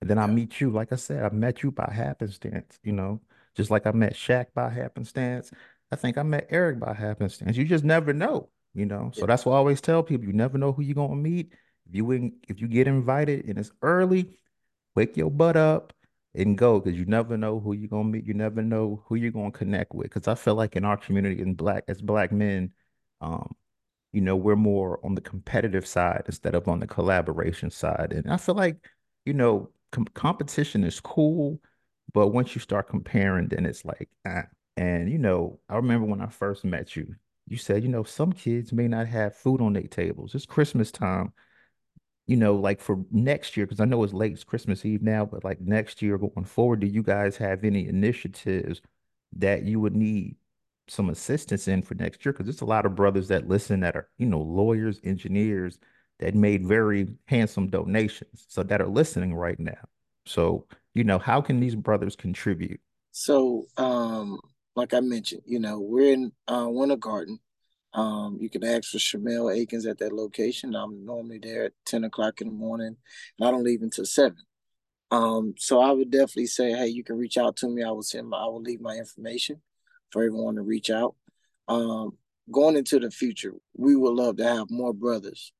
And 0.00 0.08
then 0.08 0.18
I 0.18 0.26
meet 0.26 0.60
you. 0.60 0.70
Like 0.70 0.92
I 0.92 0.96
said, 0.96 1.22
I 1.24 1.30
met 1.30 1.62
you 1.62 1.70
by 1.70 1.90
happenstance, 1.92 2.78
you 2.82 2.92
know, 2.92 3.20
just 3.56 3.70
like 3.70 3.86
I 3.86 3.92
met 3.92 4.14
Shaq 4.14 4.46
by 4.54 4.70
happenstance. 4.70 5.50
I 5.90 5.96
think 5.96 6.16
I 6.16 6.22
met 6.22 6.46
Eric 6.50 6.78
by 6.78 6.94
happenstance. 6.94 7.56
You 7.56 7.64
just 7.64 7.84
never 7.84 8.12
know, 8.12 8.48
you 8.74 8.86
know. 8.86 9.10
yeah, 9.14 9.20
So 9.20 9.26
that's 9.26 9.44
why 9.44 9.54
I 9.54 9.56
always 9.56 9.80
tell 9.80 10.02
people 10.02 10.26
you 10.26 10.32
never 10.32 10.56
know 10.56 10.72
who 10.72 10.82
you're 10.82 10.94
gonna 10.94 11.16
meet. 11.16 11.52
If 11.88 11.94
you 11.94 12.10
in, 12.12 12.36
if 12.48 12.60
you 12.60 12.68
get 12.68 12.86
invited 12.86 13.46
and 13.46 13.58
it's 13.58 13.72
early, 13.82 14.38
wake 14.94 15.16
your 15.16 15.30
butt 15.30 15.56
up 15.56 15.92
and 16.34 16.58
go 16.58 16.80
because 16.80 16.98
you 16.98 17.06
never 17.06 17.36
know 17.36 17.60
who 17.60 17.72
you're 17.72 17.88
gonna 17.88 18.08
meet. 18.08 18.24
You 18.26 18.34
never 18.34 18.62
know 18.62 19.02
who 19.06 19.16
you're 19.16 19.30
gonna 19.32 19.50
connect 19.50 19.94
with. 19.94 20.04
Because 20.04 20.28
I 20.28 20.34
feel 20.34 20.54
like 20.54 20.76
in 20.76 20.84
our 20.84 20.96
community, 20.96 21.42
in 21.42 21.54
black 21.54 21.84
as 21.88 22.00
black 22.00 22.32
men, 22.32 22.72
um, 23.20 23.54
you 24.12 24.20
know, 24.20 24.36
we're 24.36 24.56
more 24.56 25.04
on 25.04 25.14
the 25.14 25.20
competitive 25.20 25.86
side 25.86 26.22
instead 26.26 26.54
of 26.54 26.68
on 26.68 26.80
the 26.80 26.86
collaboration 26.86 27.70
side. 27.70 28.12
And 28.12 28.30
I 28.32 28.36
feel 28.36 28.54
like, 28.54 28.76
you 29.24 29.34
know, 29.34 29.70
com 29.92 30.06
competition 30.14 30.84
is 30.84 31.00
cool, 31.00 31.60
but 32.14 32.28
once 32.28 32.54
you 32.54 32.60
start 32.60 32.88
comparing, 32.88 33.48
then 33.48 33.66
it's 33.66 33.84
like, 33.84 34.08
ah. 34.26 34.44
And, 34.76 35.10
you 35.10 35.18
know, 35.18 35.58
I 35.68 35.76
remember 35.76 36.06
when 36.06 36.20
I 36.20 36.28
first 36.28 36.64
met 36.64 36.94
you, 36.96 37.16
you 37.48 37.56
said, 37.56 37.82
you 37.82 37.88
know, 37.88 38.04
some 38.04 38.32
kids 38.32 38.72
may 38.72 38.86
not 38.88 39.08
have 39.08 39.34
food 39.36 39.60
on 39.60 39.72
their 39.72 39.82
tables. 39.84 40.34
It's 40.34 40.46
Christmas 40.46 40.92
time, 40.92 41.32
you 42.28 42.36
know, 42.36 42.54
like 42.54 42.78
for 42.78 42.98
next 43.10 43.56
year, 43.56 43.64
because 43.66 43.80
I 43.80 43.86
know 43.86 44.04
it's 44.04 44.12
late, 44.12 44.32
it's 44.32 44.44
Christmas 44.44 44.84
Eve 44.84 45.02
now, 45.02 45.24
but 45.24 45.44
like 45.44 45.62
next 45.62 46.02
year 46.02 46.18
going 46.18 46.44
forward, 46.44 46.80
do 46.80 46.86
you 46.86 47.02
guys 47.02 47.38
have 47.38 47.64
any 47.64 47.88
initiatives 47.88 48.82
that 49.32 49.62
you 49.64 49.80
would 49.80 49.96
need 49.96 50.36
some 50.88 51.08
assistance 51.08 51.68
in 51.68 51.80
for 51.80 51.94
next 51.94 52.24
year? 52.24 52.34
Because 52.34 52.44
there's 52.44 52.60
a 52.60 52.66
lot 52.66 52.84
of 52.84 52.94
brothers 52.94 53.28
that 53.28 53.48
listen 53.48 53.80
that 53.80 53.96
are, 53.96 54.10
you 54.18 54.26
know, 54.26 54.42
lawyers, 54.42 55.00
engineers, 55.04 55.78
that 56.20 56.34
made 56.34 56.66
very 56.66 57.08
handsome 57.24 57.68
donations, 57.68 58.44
so 58.46 58.62
that 58.62 58.82
are 58.82 58.88
listening 58.88 59.34
right 59.34 59.58
now. 59.58 59.88
So, 60.26 60.66
you 60.94 61.04
know, 61.04 61.18
how 61.18 61.40
can 61.40 61.60
these 61.60 61.76
brothers 61.76 62.14
contribute? 62.14 62.80
So, 63.10 63.64
um, 63.78 64.38
like 64.76 64.92
I 64.92 65.00
mentioned, 65.00 65.42
you 65.46 65.60
know, 65.60 65.80
we're 65.80 66.12
in 66.12 66.32
uh, 66.46 66.66
Winter 66.68 66.96
Garden. 66.96 67.40
Um, 67.94 68.38
you 68.40 68.50
can 68.50 68.64
ask 68.64 68.90
for 68.90 68.98
Shamel 68.98 69.54
Akens 69.54 69.88
at 69.88 69.98
that 69.98 70.12
location. 70.12 70.74
I'm 70.74 71.04
normally 71.04 71.38
there 71.38 71.64
at 71.64 71.72
10 71.86 72.04
o'clock 72.04 72.40
in 72.40 72.48
the 72.48 72.54
morning, 72.54 72.96
and 73.38 73.48
I 73.48 73.50
don't 73.50 73.64
leave 73.64 73.82
until 73.82 74.04
7. 74.04 74.36
Um, 75.10 75.54
so 75.56 75.80
I 75.80 75.90
would 75.90 76.10
definitely 76.10 76.46
say, 76.46 76.72
hey, 76.72 76.88
you 76.88 77.02
can 77.02 77.16
reach 77.16 77.38
out 77.38 77.56
to 77.56 77.68
me. 77.68 77.82
I 77.82 77.90
will 77.90 78.02
send 78.02 78.28
my, 78.28 78.38
I 78.38 78.44
will 78.44 78.60
leave 78.60 78.80
my 78.80 78.94
information 78.94 79.62
for 80.10 80.22
everyone 80.22 80.56
to 80.56 80.62
reach 80.62 80.90
out. 80.90 81.14
Um, 81.66 82.16
going 82.50 82.76
into 82.76 82.98
the 82.98 83.10
future, 83.10 83.54
we 83.74 83.96
would 83.96 84.14
love 84.14 84.36
to 84.36 84.44
have 84.44 84.70
more 84.70 84.92
brothers 84.92 85.52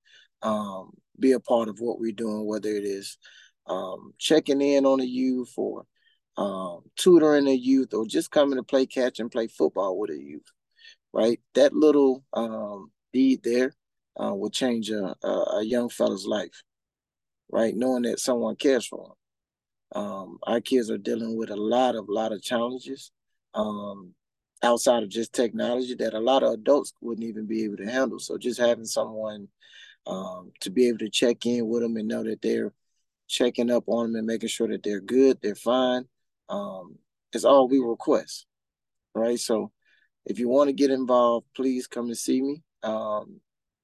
um, 0.43 0.93
be 1.19 1.33
a 1.33 1.41
part 1.41 1.69
of 1.69 1.81
what 1.81 1.99
we're 1.99 2.13
doing, 2.13 2.47
whether 2.47 2.69
it 2.69 2.85
is 2.85 3.19
um, 3.67 4.15
checking 4.19 4.61
in 4.61 4.87
on 4.87 5.01
the 5.01 5.07
youth 5.07 5.53
or 5.57 5.85
um, 6.37 6.83
tutoring 6.97 7.47
the 7.47 7.57
youth 7.57 7.93
or 7.93 8.07
just 8.07 8.31
coming 8.31 8.57
to 8.57 8.63
play 8.63 8.87
catch 8.87 9.19
and 9.19 9.31
play 9.31 9.49
football 9.49 9.99
with 9.99 10.11
a 10.11 10.17
youth, 10.17 10.47
right? 11.13 11.41
That 11.55 11.73
little 11.73 12.25
um, 12.33 12.91
deed 13.13 13.43
there 13.43 13.75
uh, 14.21 14.35
will 14.35 14.51
change 14.51 14.91
a, 14.91 15.15
a, 15.23 15.63
young 15.65 15.89
fella's 15.89 16.27
life, 16.27 16.63
right? 17.51 17.75
Knowing 17.75 18.03
that 18.03 18.21
someone 18.21 18.57
cares 18.57 18.87
for 18.87 19.07
him. 19.07 20.03
Um, 20.03 20.39
our 20.43 20.61
kids 20.61 20.91
are 20.91 20.99
dealing 20.99 21.37
with 21.37 21.51
a 21.51 21.57
lot 21.57 21.95
of 21.95 22.09
lot 22.09 22.33
of 22.33 22.43
challenges 22.43 23.11
um, 23.55 24.13
outside 24.63 25.03
of 25.03 25.09
just 25.09 25.33
technology 25.33 25.95
that 25.95 26.13
a 26.13 26.21
lot 26.21 26.43
of 26.43 26.53
adults 26.53 26.93
wouldn't 27.01 27.27
even 27.27 27.47
be 27.47 27.65
able 27.65 27.79
to 27.79 27.91
handle. 27.91 28.19
So 28.19 28.37
just 28.37 28.61
having 28.61 28.85
someone 28.85 29.49
um, 30.07 30.53
to 30.61 30.71
be 30.71 30.89
able 30.89 30.99
to 30.99 31.11
check 31.11 31.47
in 31.47 31.69
with 31.69 31.83
them 31.83 31.97
and 31.97 32.09
know 32.09 32.23
that 32.23 32.43
they're 32.43 32.73
checking 33.29 33.71
up 33.71 33.85
on 33.87 34.13
them 34.13 34.17
and 34.17 34.27
making 34.27 34.49
sure 34.49 34.69
that 34.69 34.83
they're 34.83 35.01
good, 35.01 35.39
they're 35.43 35.55
fine, 35.55 36.05
um, 36.49 36.97
is 37.33 37.45
all 37.45 37.69
we 37.69 37.79
request, 37.79 38.47
right? 39.15 39.39
So 39.39 39.71
if 40.29 40.39
you 40.39 40.49
want 40.49 40.69
to 40.69 40.73
get 40.73 40.91
involved, 40.91 41.47
please 41.57 41.87
come 41.87 42.07
and 42.07 42.19
see 42.19 42.41
me. 42.43 42.63
Um, 42.83 43.41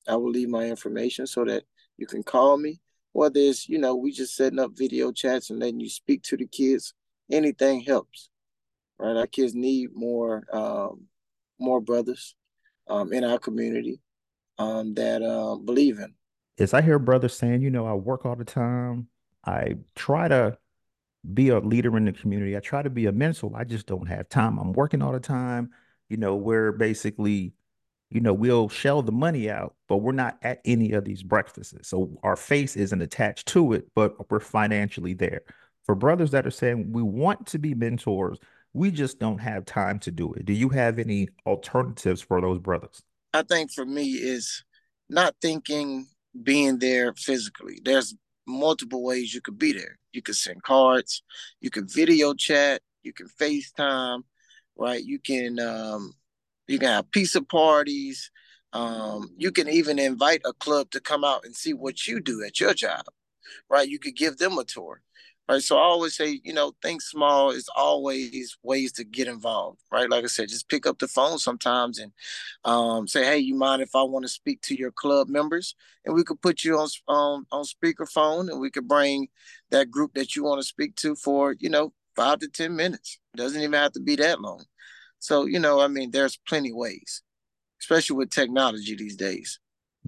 I 0.06 0.16
will 0.16 0.30
leave 0.30 0.48
my 0.48 0.64
information 0.64 1.26
so 1.26 1.44
that 1.44 1.64
you 1.96 2.06
can 2.06 2.22
call 2.22 2.56
me 2.56 2.80
whether 3.14 3.38
it's 3.38 3.68
you 3.68 3.78
know 3.78 3.94
we 3.94 4.12
just 4.12 4.36
setting 4.36 4.58
up 4.58 4.72
video 4.76 5.10
chats 5.10 5.48
and 5.48 5.60
letting 5.60 5.80
you 5.80 5.88
speak 5.88 6.22
to 6.22 6.36
the 6.36 6.46
kids 6.46 6.92
anything 7.32 7.80
helps 7.80 8.28
right 8.98 9.16
our 9.16 9.26
kids 9.26 9.54
need 9.54 9.88
more 9.94 10.44
um, 10.52 11.04
more 11.58 11.80
brothers 11.80 12.34
um, 12.88 13.12
in 13.12 13.24
our 13.24 13.38
community 13.38 14.00
um, 14.58 14.94
that 14.94 15.22
uh, 15.22 15.56
believe 15.56 15.98
in 15.98 16.12
As 16.58 16.74
I 16.74 16.82
hear 16.82 16.98
brothers 16.98 17.36
saying, 17.36 17.62
you 17.62 17.70
know, 17.70 17.86
I 17.86 17.94
work 17.94 18.24
all 18.24 18.36
the 18.36 18.44
time. 18.44 19.08
I 19.44 19.74
try 19.96 20.28
to 20.28 20.56
be 21.32 21.48
a 21.48 21.58
leader 21.58 21.96
in 21.96 22.04
the 22.04 22.12
community. 22.12 22.56
I 22.56 22.60
try 22.60 22.82
to 22.82 22.90
be 22.90 23.06
a 23.06 23.12
mentor. 23.12 23.50
I 23.54 23.64
just 23.64 23.86
don't 23.86 24.06
have 24.06 24.28
time. 24.28 24.58
I'm 24.58 24.72
working 24.72 25.02
all 25.02 25.12
the 25.12 25.18
time. 25.20 25.70
You 26.14 26.20
know, 26.20 26.36
we're 26.36 26.70
basically 26.70 27.54
you 28.10 28.20
know, 28.20 28.32
we'll 28.32 28.68
shell 28.68 29.02
the 29.02 29.10
money 29.10 29.50
out, 29.50 29.74
but 29.88 29.96
we're 29.96 30.12
not 30.12 30.38
at 30.42 30.60
any 30.64 30.92
of 30.92 31.04
these 31.04 31.24
breakfasts. 31.24 31.74
So 31.82 32.16
our 32.22 32.36
face 32.36 32.76
isn't 32.76 33.02
attached 33.02 33.48
to 33.48 33.72
it, 33.72 33.88
but 33.96 34.30
we're 34.30 34.38
financially 34.38 35.14
there. 35.14 35.42
For 35.84 35.96
brothers 35.96 36.30
that 36.30 36.46
are 36.46 36.52
saying 36.52 36.92
we 36.92 37.02
want 37.02 37.44
to 37.48 37.58
be 37.58 37.74
mentors, 37.74 38.38
we 38.72 38.92
just 38.92 39.18
don't 39.18 39.38
have 39.38 39.64
time 39.64 39.98
to 40.00 40.12
do 40.12 40.32
it. 40.34 40.44
Do 40.44 40.52
you 40.52 40.68
have 40.68 41.00
any 41.00 41.26
alternatives 41.44 42.20
for 42.20 42.40
those 42.40 42.60
brothers? 42.60 43.02
i 43.34 43.42
think 43.42 43.70
for 43.72 43.84
me 43.84 44.12
is 44.12 44.64
not 45.10 45.34
thinking 45.42 46.06
being 46.42 46.78
there 46.78 47.12
physically 47.14 47.80
there's 47.84 48.14
multiple 48.46 49.02
ways 49.02 49.34
you 49.34 49.40
could 49.40 49.58
be 49.58 49.72
there 49.72 49.98
you 50.12 50.22
could 50.22 50.36
send 50.36 50.62
cards 50.62 51.22
you 51.60 51.70
can 51.70 51.86
video 51.88 52.32
chat 52.32 52.80
you 53.02 53.12
can 53.12 53.26
facetime 53.26 54.22
right 54.76 55.02
you 55.02 55.18
can 55.18 55.58
um, 55.60 56.14
you 56.66 56.78
can 56.78 56.88
have 56.88 57.10
pizza 57.10 57.42
parties. 57.42 58.30
Um, 58.72 59.30
you 59.36 59.52
can 59.52 59.68
even 59.68 59.98
invite 60.00 60.42
a 60.44 60.52
club 60.52 60.90
to 60.90 61.00
come 61.00 61.24
out 61.24 61.44
and 61.44 61.54
see 61.54 61.72
what 61.74 62.08
you 62.08 62.20
do 62.20 62.42
at 62.44 62.58
your 62.58 62.74
job, 62.74 63.04
right? 63.70 63.88
You 63.88 63.98
could 64.00 64.16
give 64.16 64.38
them 64.38 64.58
a 64.58 64.64
tour, 64.64 65.00
right? 65.48 65.62
So 65.62 65.76
I 65.76 65.82
always 65.82 66.16
say, 66.16 66.40
you 66.42 66.52
know, 66.52 66.72
think 66.82 67.00
small 67.00 67.50
is 67.50 67.68
always 67.76 68.56
ways 68.64 68.92
to 68.94 69.04
get 69.04 69.28
involved, 69.28 69.80
right? 69.92 70.10
Like 70.10 70.24
I 70.24 70.28
said, 70.28 70.48
just 70.48 70.68
pick 70.68 70.86
up 70.86 70.98
the 70.98 71.06
phone 71.06 71.38
sometimes 71.38 72.00
and 72.00 72.12
um, 72.64 73.06
say, 73.06 73.24
hey, 73.24 73.38
you 73.38 73.54
mind 73.54 73.82
if 73.82 73.94
I 73.94 74.02
want 74.02 74.24
to 74.24 74.28
speak 74.28 74.60
to 74.62 74.74
your 74.74 74.90
club 74.90 75.28
members? 75.28 75.76
And 76.04 76.14
we 76.14 76.24
could 76.24 76.42
put 76.42 76.64
you 76.64 76.78
on 76.78 76.88
on 77.08 77.46
on 77.52 77.64
speakerphone, 77.64 78.50
and 78.50 78.60
we 78.60 78.70
could 78.70 78.88
bring 78.88 79.28
that 79.70 79.90
group 79.90 80.14
that 80.14 80.34
you 80.34 80.44
want 80.44 80.60
to 80.60 80.66
speak 80.66 80.96
to 80.96 81.14
for, 81.14 81.54
you 81.60 81.70
know, 81.70 81.92
five 82.16 82.40
to 82.40 82.48
ten 82.48 82.74
minutes. 82.76 83.20
Doesn't 83.36 83.60
even 83.60 83.72
have 83.72 83.92
to 83.92 84.00
be 84.00 84.16
that 84.16 84.40
long. 84.40 84.64
So, 85.18 85.46
you 85.46 85.58
know, 85.58 85.80
I 85.80 85.88
mean, 85.88 86.10
there's 86.10 86.38
plenty 86.48 86.72
ways, 86.72 87.22
especially 87.80 88.16
with 88.16 88.30
technology 88.30 88.94
these 88.96 89.16
days. 89.16 89.58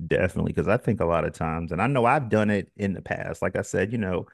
Definitely, 0.06 0.52
because 0.52 0.68
I 0.68 0.76
think 0.76 1.00
a 1.00 1.06
lot 1.06 1.24
of 1.24 1.32
times, 1.32 1.72
and 1.72 1.80
I 1.80 1.86
know 1.86 2.04
I've 2.04 2.28
done 2.28 2.50
it 2.50 2.70
in 2.76 2.92
the 2.92 3.00
past. 3.00 3.40
Like 3.40 3.56
I 3.56 3.62
said, 3.62 3.92
you 3.92 3.98
know, 3.98 4.26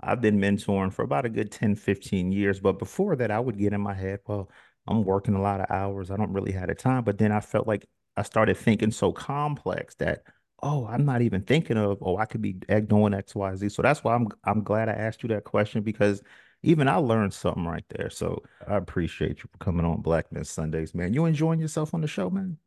I've 0.00 0.20
been 0.20 0.38
mentoring 0.38 0.92
for 0.92 1.02
about 1.02 1.24
a 1.24 1.30
good 1.30 1.50
10, 1.50 1.74
15 1.74 2.32
years. 2.32 2.60
But 2.60 2.78
before 2.78 3.16
that, 3.16 3.30
I 3.30 3.40
would 3.40 3.58
get 3.58 3.72
in 3.72 3.80
my 3.80 3.94
head, 3.94 4.20
well, 4.26 4.50
I'm 4.86 5.04
working 5.04 5.34
a 5.34 5.40
lot 5.40 5.60
of 5.60 5.70
hours. 5.70 6.10
I 6.10 6.16
don't 6.16 6.32
really 6.32 6.52
have 6.52 6.68
the 6.68 6.74
time. 6.74 7.02
But 7.04 7.18
then 7.18 7.32
I 7.32 7.40
felt 7.40 7.66
like 7.66 7.86
I 8.16 8.22
started 8.22 8.56
thinking 8.58 8.90
so 8.90 9.10
complex 9.12 9.94
that, 9.96 10.22
oh, 10.62 10.86
I'm 10.86 11.04
not 11.06 11.22
even 11.22 11.42
thinking 11.42 11.78
of, 11.78 11.98
oh, 12.02 12.18
I 12.18 12.26
could 12.26 12.42
be 12.42 12.52
doing 12.52 13.14
X, 13.14 13.34
Y, 13.34 13.56
Z. 13.56 13.70
So 13.70 13.82
that's 13.82 14.04
why 14.04 14.14
I'm 14.14 14.28
I'm 14.44 14.62
glad 14.62 14.88
I 14.88 14.92
asked 14.92 15.22
you 15.22 15.30
that 15.30 15.44
question 15.44 15.82
because 15.82 16.22
even 16.66 16.88
I 16.88 16.96
learned 16.96 17.32
something 17.32 17.64
right 17.64 17.84
there. 17.90 18.10
So 18.10 18.42
I 18.66 18.76
appreciate 18.76 19.38
you 19.38 19.48
for 19.50 19.58
coming 19.58 19.86
on 19.86 20.02
Black 20.02 20.30
Men 20.32 20.44
Sundays, 20.44 20.94
man. 20.94 21.14
You 21.14 21.24
enjoying 21.24 21.60
yourself 21.60 21.94
on 21.94 22.00
the 22.00 22.08
show, 22.08 22.28
man? 22.28 22.58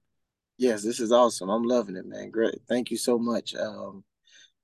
Yes, 0.57 0.83
this 0.83 0.99
is 0.99 1.11
awesome. 1.11 1.49
I'm 1.49 1.63
loving 1.63 1.97
it, 1.97 2.05
man. 2.05 2.31
Great. 2.31 2.61
Thank 2.67 2.91
you 2.91 2.97
so 2.97 3.19
much 3.19 3.53
um, 3.55 4.03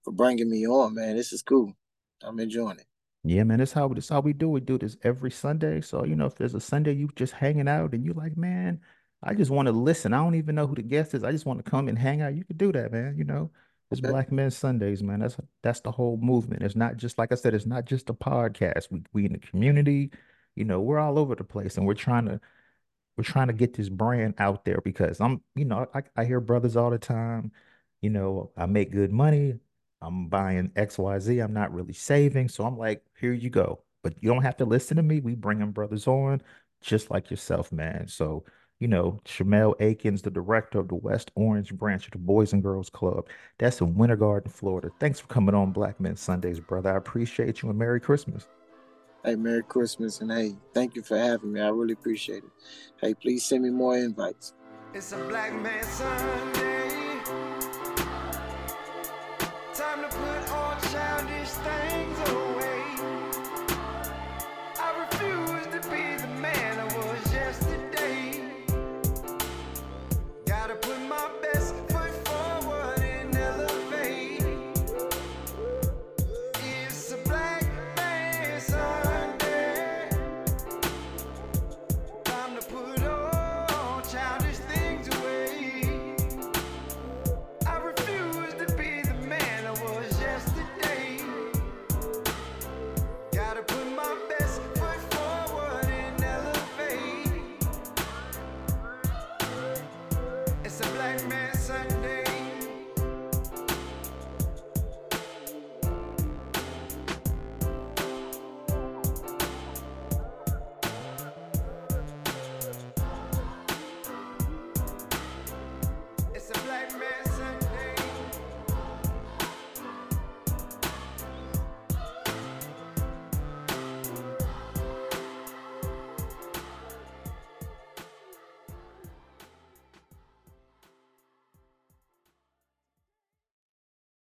for 0.04 0.13
bringing 0.13 0.50
me 0.50 0.65
on, 0.65 0.95
man. 0.95 1.17
This 1.17 1.34
is 1.34 1.41
cool. 1.43 1.74
I'm 2.24 2.39
enjoying 2.39 2.80
it. 2.80 2.86
Yeah, 3.24 3.43
man, 3.43 3.60
that's 3.60 3.71
how 3.71 3.88
that's 3.89 4.10
how 4.10 4.21
we 4.21 4.34
do. 4.34 4.50
We 4.50 4.62
do 4.62 4.78
this 4.78 4.95
every 5.04 5.32
Sunday. 5.32 5.82
So, 5.82 6.06
you 6.06 6.15
know, 6.15 6.28
if 6.28 6.36
there's 6.36 6.54
a 6.54 6.60
Sunday 6.60 6.93
you 6.93 7.10
just 7.15 7.34
hanging 7.34 7.67
out 7.67 7.93
and 7.93 8.06
you 8.06 8.13
like, 8.13 8.38
man, 8.38 8.80
I 9.21 9.34
just 9.34 9.52
want 9.52 9.65
to 9.65 9.71
listen. 9.71 10.13
I 10.13 10.17
don't 10.17 10.36
even 10.36 10.56
know 10.56 10.67
who 10.67 10.76
the 10.76 10.84
guest 10.84 11.13
is. 11.13 11.24
I 11.24 11.32
just 11.32 11.45
want 11.45 11.63
to 11.63 11.69
come 11.69 11.88
and 11.88 11.98
hang 11.98 12.21
out. 12.21 12.36
You 12.36 12.45
could 12.45 12.58
do 12.58 12.71
that, 12.71 12.91
man. 12.91 13.17
You 13.17 13.24
know, 13.26 13.52
it's 13.91 14.02
Okay. 14.02 14.10
Black 14.10 14.32
Men 14.32 14.52
Sundays, 14.52 15.04
man. 15.04 15.19
That's 15.19 15.38
that's 15.63 15.80
the 15.82 15.91
whole 15.91 16.17
movement. 16.17 16.63
It's 16.63 16.76
not 16.76 16.98
just 16.98 17.17
like 17.17 17.32
I 17.32 17.36
said, 17.36 17.54
it's 17.54 17.65
not 17.65 17.86
just 17.86 18.10
a 18.10 18.13
podcast. 18.13 18.91
We 18.91 19.04
we 19.13 19.26
in 19.26 19.34
the 19.34 19.39
community, 19.39 20.12
you 20.56 20.65
know, 20.65 20.82
we're 20.82 21.00
all 21.00 21.19
over 21.19 21.36
the 21.36 21.43
place 21.43 21.78
and 21.78 21.86
we're 21.86 21.93
trying 21.95 22.26
to 22.26 22.39
we're 23.17 23.24
trying 23.24 23.48
to 23.48 23.54
get 23.54 23.74
this 23.74 23.89
brand 23.89 24.36
out 24.39 24.65
there 24.65 24.82
because 24.84 25.21
I'm, 25.21 25.41
you 25.56 25.65
know, 25.65 25.88
I, 25.93 26.04
I 26.17 26.26
hear 26.26 26.41
brothers 26.41 26.76
all 26.76 26.89
the 26.89 26.98
time, 27.00 27.52
you 28.02 28.10
know, 28.10 28.52
I 28.58 28.65
make 28.65 28.91
good 28.91 29.12
money. 29.12 29.60
I'm 30.02 30.28
buying 30.28 30.69
XYZ. 30.76 31.43
I'm 31.43 31.54
not 31.54 31.74
really 31.74 31.93
saving. 31.93 32.50
So 32.50 32.65
I'm 32.65 32.78
like, 32.78 33.04
here 33.19 33.34
you 33.34 33.50
go. 33.50 33.84
But 34.04 34.21
you 34.21 34.30
don't 34.32 34.43
have 34.43 34.58
to 34.58 34.65
listen 34.65 34.98
to 34.98 35.04
me. 35.04 35.19
We 35.21 35.36
bringing 35.36 35.71
brothers 35.71 36.08
on 36.08 36.41
just 36.82 37.10
like 37.10 37.32
yourself, 37.32 37.71
man. 37.71 38.08
So, 38.08 38.45
you 38.79 38.88
know, 38.88 39.19
Shamel 39.25 39.77
Akens, 39.79 40.21
the 40.21 40.29
director 40.29 40.79
of 40.79 40.88
the 40.88 40.95
West 40.95 41.31
Orange 41.35 41.73
branch 41.73 42.05
of 42.05 42.11
the 42.11 42.17
Boys 42.17 42.53
and 42.53 42.61
Girls 42.61 42.89
Club. 42.89 43.27
That's 43.57 43.81
in 43.81 43.95
Winter 43.95 44.15
Garden, 44.15 44.51
Florida. 44.51 44.89
Thanks 44.99 45.19
for 45.19 45.27
coming 45.27 45.55
on 45.55 45.71
Black 45.71 45.99
Men 45.99 46.15
Sundays, 46.15 46.59
brother. 46.59 46.93
I 46.93 46.97
appreciate 46.97 47.61
you 47.61 47.69
and 47.69 47.79
Merry 47.79 47.99
Christmas. 47.99 48.47
Hey, 49.23 49.35
Merry 49.35 49.63
Christmas 49.63 50.21
and 50.21 50.31
hey, 50.31 50.55
thank 50.73 50.95
you 50.95 51.01
for 51.01 51.17
having 51.17 51.53
me. 51.53 51.61
I 51.61 51.69
really 51.69 51.93
appreciate 51.93 52.43
it. 52.43 52.51
Hey, 53.01 53.15
please 53.15 53.43
send 53.45 53.63
me 53.63 53.71
more 53.71 53.97
invites. 53.97 54.53
It's 54.93 55.11
a 55.13 55.17
black 55.17 55.53
man 55.61 55.83
Sunday. 55.83 56.85